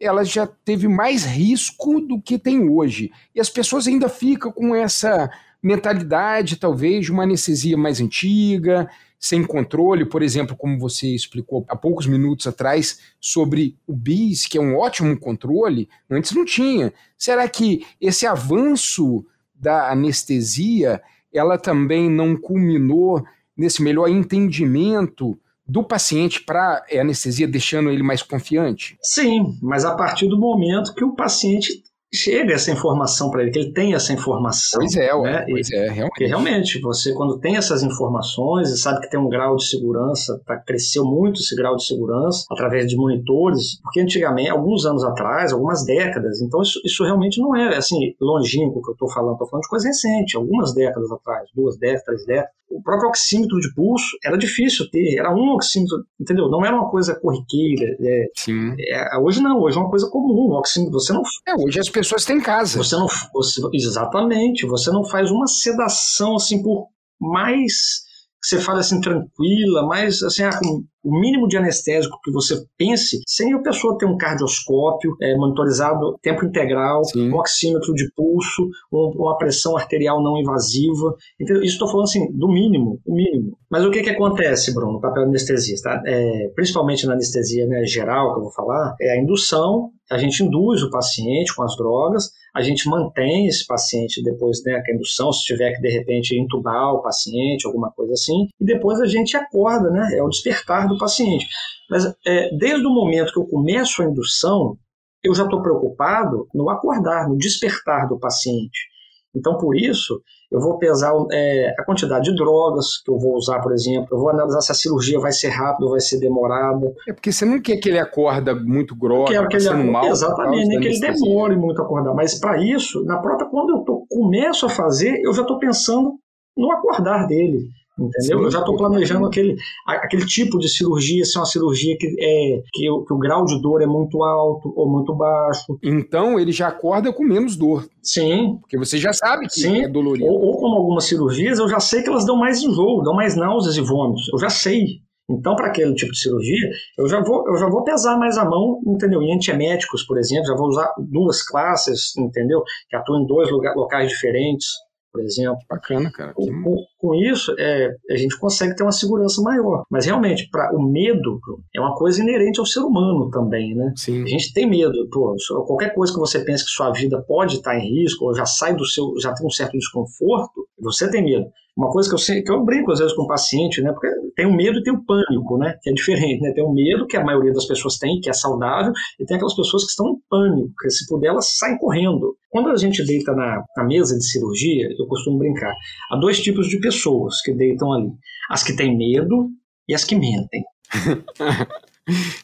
[0.00, 3.10] ela já teve mais risco do que tem hoje.
[3.34, 5.30] E as pessoas ainda ficam com essa
[5.62, 11.76] mentalidade, talvez, de uma anestesia mais antiga, sem controle, por exemplo, como você explicou há
[11.76, 16.92] poucos minutos atrás, sobre o BIS, que é um ótimo controle, antes não tinha.
[17.16, 21.00] Será que esse avanço da anestesia,
[21.32, 23.24] ela também não culminou
[23.56, 28.98] nesse melhor entendimento do paciente para a anestesia, deixando ele mais confiante?
[29.00, 31.84] Sim, mas a partir do momento que o paciente
[32.14, 34.80] chega essa informação para ele, que ele tem essa informação.
[34.80, 35.44] Pois é, né?
[35.48, 36.08] pois é, realmente.
[36.08, 40.40] Porque realmente, você quando tem essas informações e sabe que tem um grau de segurança,
[40.46, 45.52] tá, cresceu muito esse grau de segurança através de monitores, porque antigamente, alguns anos atrás,
[45.52, 49.48] algumas décadas, então isso, isso realmente não é assim, longínquo que eu estou falando, estou
[49.48, 52.61] falando de coisa recente, algumas décadas atrás, duas décadas, três décadas.
[52.72, 56.48] O próprio oxímetro de pulso era difícil ter, era um oxímetro, entendeu?
[56.48, 57.96] Não era uma coisa corriqueira.
[58.00, 58.74] É, Sim.
[58.78, 60.50] É, hoje não, hoje é uma coisa comum.
[60.50, 61.22] O oxímetro, você não.
[61.46, 62.78] É, hoje as pessoas têm casa.
[62.78, 66.88] Você não, você, exatamente, você não faz uma sedação assim por
[67.20, 68.02] mais
[68.42, 72.56] que você fale assim tranquila, mais assim, ah, com o mínimo de anestésico que você
[72.78, 77.30] pense, sem a pessoa ter um cardioscópio é, monitorizado tempo integral, Sim.
[77.30, 81.14] um oxímetro de pulso, um, uma pressão arterial não invasiva.
[81.40, 83.58] Então, isso estou falando assim, do mínimo, o mínimo.
[83.70, 85.90] Mas o que, que acontece, Bruno, no papel anestesista?
[85.90, 86.02] Tá?
[86.06, 90.42] É, principalmente na anestesia né, geral, que eu vou falar, é a indução a gente
[90.42, 95.32] induz o paciente com as drogas, a gente mantém esse paciente depois né, a indução,
[95.32, 99.36] se tiver que de repente entubar o paciente, alguma coisa assim, e depois a gente
[99.36, 100.18] acorda, né?
[100.18, 101.46] É o despertar do paciente.
[101.90, 104.76] Mas é, desde o momento que eu começo a indução,
[105.22, 108.92] eu já estou preocupado no acordar, no despertar do paciente.
[109.34, 110.20] Então, por isso,
[110.50, 114.18] eu vou pesar é, a quantidade de drogas que eu vou usar, por exemplo, eu
[114.18, 116.92] vou analisar se a cirurgia vai ser rápida ou vai ser demorada.
[117.08, 120.04] É porque você não quer que ele acorda muito grosso, quer que ele mal.
[120.04, 122.14] Exatamente, nem que ele demore muito a acordar.
[122.14, 126.12] Mas para isso, na própria, quando eu tô, começo a fazer, eu já estou pensando
[126.54, 127.70] no acordar dele.
[128.02, 128.38] Entendeu?
[128.38, 132.06] Sim, eu já estou planejando aquele, aquele tipo de cirurgia, se é uma cirurgia que,
[132.18, 135.78] é, que, o, que o grau de dor é muito alto ou muito baixo.
[135.82, 137.86] Então ele já acorda com menos dor.
[138.02, 138.58] Sim.
[138.60, 139.84] Porque você já sabe que Sim.
[139.84, 140.26] é dolorido.
[140.26, 143.36] Ou, ou como algumas cirurgias, eu já sei que elas dão mais enjoo, dão mais
[143.36, 144.28] náuseas e vômitos.
[144.32, 145.00] Eu já sei.
[145.30, 148.44] Então, para aquele tipo de cirurgia, eu já vou, eu já vou pesar mais a
[148.44, 149.22] mão, entendeu?
[149.22, 152.62] Em antieméticos, por exemplo, já vou usar duas classes, entendeu?
[152.88, 154.66] Que atuam em dois locais diferentes
[155.12, 155.58] por exemplo.
[155.68, 156.32] Bacana, cara.
[156.32, 159.84] Com, com, isso, é, a gente consegue ter uma segurança maior.
[159.90, 161.38] Mas realmente, para o medo
[161.74, 163.92] é uma coisa inerente ao ser humano também, né?
[163.96, 164.22] Sim.
[164.22, 165.08] A gente tem medo.
[165.10, 165.36] Pô,
[165.66, 168.74] qualquer coisa que você pense que sua vida pode estar em risco, ou já sai
[168.74, 171.46] do seu, já tem um certo desconforto, você tem medo.
[171.76, 173.92] Uma coisa que eu, sei, que eu brinco às vezes com o paciente, né?
[173.92, 175.74] Porque tem o medo e tem o pânico, né?
[175.82, 176.52] Que é diferente, né?
[176.52, 179.56] Tem o medo, que a maioria das pessoas tem, que é saudável, e tem aquelas
[179.56, 182.36] pessoas que estão em pânico, que se puder elas saem correndo.
[182.50, 185.74] Quando a gente deita na, na mesa de cirurgia, eu costumo brincar,
[186.10, 188.10] há dois tipos de pessoas que deitam ali.
[188.50, 189.48] As que têm medo
[189.88, 190.62] e as que mentem.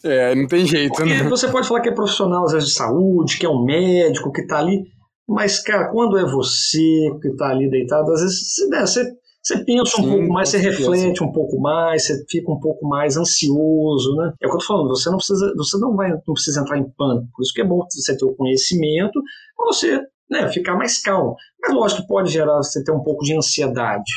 [0.05, 1.25] É, não tem jeito, Porque né?
[1.25, 4.47] você pode falar que é profissional, às vezes, de saúde, que é um médico, que
[4.47, 4.85] tá ali.
[5.29, 9.13] Mas, cara, quando é você que tá ali deitado, às vezes você, né, você,
[9.43, 12.89] você pensa um Sim, pouco mais, você reflete um pouco mais, você fica um pouco
[12.89, 14.33] mais ansioso, né?
[14.43, 16.79] É o que eu tô falando, você não precisa, você não vai, não precisa entrar
[16.79, 17.29] em pânico.
[17.35, 19.21] Por isso que é bom você ter o conhecimento
[19.55, 20.01] pra você
[20.31, 21.37] né, ficar mais calmo.
[21.61, 24.11] Mas lógico que pode gerar você ter um pouco de ansiedade.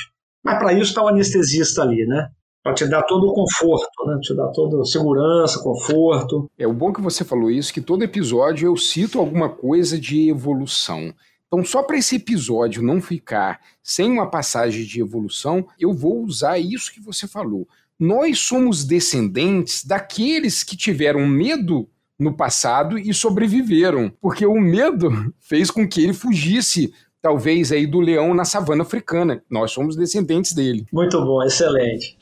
[0.44, 2.30] Mas para isso está o anestesista ali, né?
[2.64, 4.20] Para te dar todo o conforto, né?
[4.22, 6.50] Te dar toda segurança, conforto.
[6.58, 10.30] É o bom que você falou isso, que todo episódio eu cito alguma coisa de
[10.30, 11.14] evolução.
[11.48, 16.60] Então, só para esse episódio não ficar sem uma passagem de evolução, eu vou usar
[16.60, 17.68] isso que você falou.
[18.00, 25.10] Nós somos descendentes daqueles que tiveram medo no passado e sobreviveram, porque o medo
[25.42, 29.44] fez com que ele fugisse, talvez aí do leão na savana africana.
[29.50, 30.86] Nós somos descendentes dele.
[30.92, 32.18] Muito bom, excelente.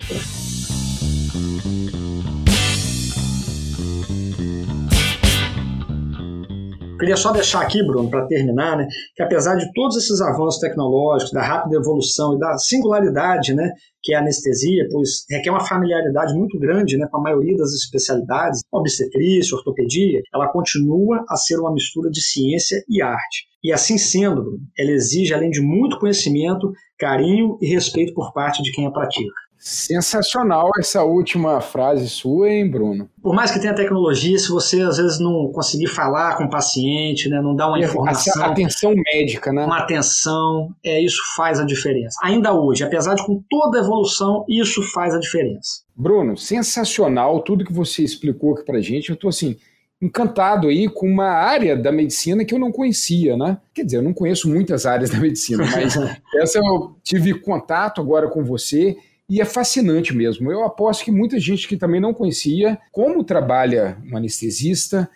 [6.99, 8.85] Queria só deixar aqui, Bruno, para terminar, né,
[9.15, 13.71] que apesar de todos esses avanços tecnológicos, da rápida evolução e da singularidade, né,
[14.03, 17.71] que é a anestesia, pois requer uma familiaridade muito grande, né, com a maioria das
[17.71, 23.48] especialidades, obstetrícia, ortopedia, ela continua a ser uma mistura de ciência e arte.
[23.63, 28.71] E assim sendo, ela exige, além de muito conhecimento, carinho e respeito por parte de
[28.71, 29.33] quem a pratica.
[29.61, 33.09] Sensacional essa última frase sua, hein, Bruno?
[33.21, 37.27] Por mais que tenha tecnologia, se você às vezes não conseguir falar com o paciente,
[37.27, 39.65] né, não dar uma informação, Atenção médica, né?
[39.65, 42.17] uma atenção, é isso faz a diferença.
[42.23, 45.81] Ainda hoje, apesar de com toda a evolução, isso faz a diferença.
[45.93, 49.09] Bruno, sensacional tudo que você explicou aqui pra gente.
[49.09, 49.57] Eu tô assim
[50.01, 53.57] encantado aí com uma área da medicina que eu não conhecia, né?
[53.73, 55.95] Quer dizer, eu não conheço muitas áreas da medicina, mas
[56.41, 58.97] essa eu tive contato agora com você
[59.29, 60.51] e é fascinante mesmo.
[60.51, 65.09] Eu aposto que muita gente que também não conhecia como trabalha um anestesista,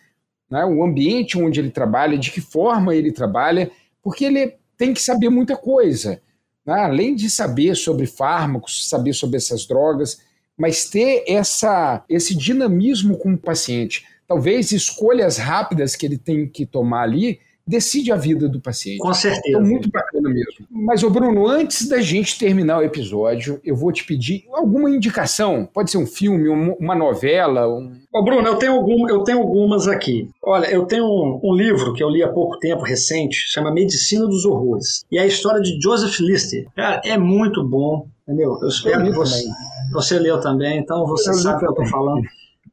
[0.50, 3.72] né, o ambiente onde ele trabalha, de que forma ele trabalha,
[4.04, 6.22] porque ele tem que saber muita coisa.
[6.66, 6.74] Né?
[6.74, 10.22] Além de saber sobre fármacos, saber sobre essas drogas,
[10.58, 14.06] mas ter essa, esse dinamismo com o paciente.
[14.28, 18.98] Talvez escolhas rápidas que ele tem que tomar ali decide a vida do paciente.
[18.98, 19.44] Com certeza.
[19.48, 20.68] Então, muito bacana mesmo.
[20.70, 25.66] Mas, ô Bruno, antes da gente terminar o episódio, eu vou te pedir alguma indicação.
[25.74, 27.94] Pode ser um filme, um- uma novela, um...
[28.14, 30.28] Ô, Bruno, eu tenho, algum, eu tenho algumas aqui.
[30.44, 34.26] Olha, eu tenho um, um livro que eu li há pouco tempo, recente, chama Medicina
[34.28, 35.06] dos Horrores.
[35.10, 36.66] E é a história de Joseph Lister.
[36.76, 38.58] Cara, é muito bom, entendeu?
[38.62, 39.54] Eu espero Eu que você, também.
[39.94, 42.24] você leu também, então você Eu sabe o que eu tô falando.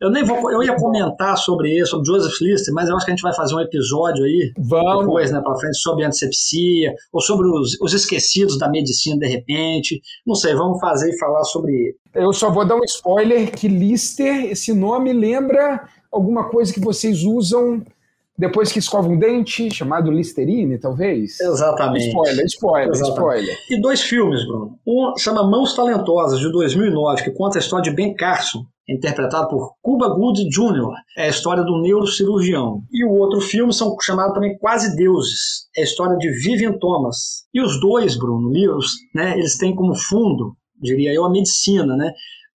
[0.01, 3.13] Eu nem vou, eu ia comentar sobre isso, sobre Joseph Lister, mas eu acho que
[3.13, 5.05] a gente vai fazer um episódio aí Vamos.
[5.05, 10.01] depois, né, para frente, sobre antisepsia, ou sobre os, os esquecidos da medicina de repente.
[10.27, 14.47] Não sei, vamos fazer e falar sobre Eu só vou dar um spoiler que Lister,
[14.47, 17.83] esse nome lembra alguma coisa que vocês usam
[18.41, 21.39] depois que escovam um dente, chamado Listerine, talvez?
[21.39, 22.09] exatamente.
[22.09, 23.19] Spoiler, spoiler, Exatamente.
[23.19, 23.57] spoiler.
[23.71, 24.79] E dois filmes, Bruno.
[24.87, 29.75] Um chama Mãos Talentosas, de 2009, que conta a história de Ben Carson, interpretado por
[29.83, 30.89] Cuba Gooding Jr.,
[31.19, 32.83] é a história do neurocirurgião.
[32.91, 37.45] E o outro filme são chamados também Quase Deuses, é a história de Vivian Thomas.
[37.53, 42.11] E os dois, Bruno, livros, né, eles têm como fundo, diria eu, a medicina, né?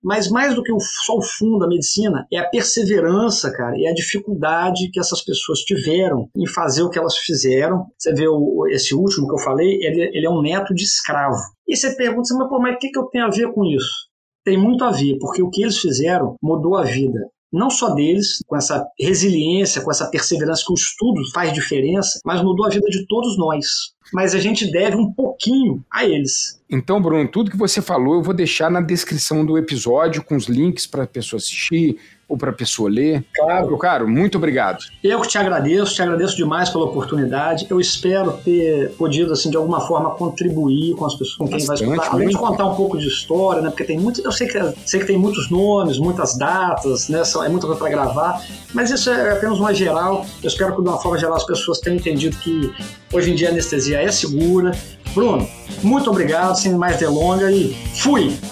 [0.05, 3.87] Mas mais do que o, só o fundo da medicina, é a perseverança, cara, e
[3.87, 7.87] a dificuldade que essas pessoas tiveram em fazer o que elas fizeram.
[7.97, 11.41] Você vê o, esse último que eu falei, ele, ele é um neto de escravo.
[11.67, 14.05] E você pergunta, mas, pô, mas o que, que eu tenho a ver com isso?
[14.43, 17.27] Tem muito a ver, porque o que eles fizeram mudou a vida.
[17.51, 22.43] Não só deles, com essa resiliência, com essa perseverança que o estudo faz diferença, mas
[22.43, 23.65] mudou a vida de todos nós.
[24.13, 26.61] Mas a gente deve um pouquinho a eles.
[26.69, 30.45] Então, Bruno, tudo que você falou eu vou deixar na descrição do episódio com os
[30.45, 33.23] links para a pessoa assistir ou para a pessoa ler.
[33.35, 33.67] Claro.
[33.67, 34.79] Meu caro, muito obrigado.
[35.03, 37.67] Eu que te agradeço, te agradeço demais pela oportunidade.
[37.69, 41.75] Eu espero ter podido, assim, de alguma forma contribuir com as pessoas, com quem vai
[41.75, 42.11] escutar.
[42.11, 43.69] Além de contar um pouco de história, né?
[43.69, 44.21] Porque tem muito.
[44.21, 47.21] Eu sei que, sei que tem muitos nomes, muitas datas, né?
[47.21, 48.41] É muita coisa para gravar.
[48.73, 50.25] Mas isso é apenas uma geral.
[50.41, 52.73] Eu espero que, de uma forma geral, as pessoas tenham entendido que
[53.13, 54.71] hoje em dia a anestesia é segura.
[55.13, 55.47] Bruno,
[55.81, 58.37] muito obrigado, sem mais delonga, e fui!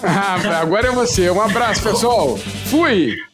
[0.62, 1.30] Agora é você.
[1.30, 2.38] Um abraço, pessoal.
[2.66, 3.33] Fui!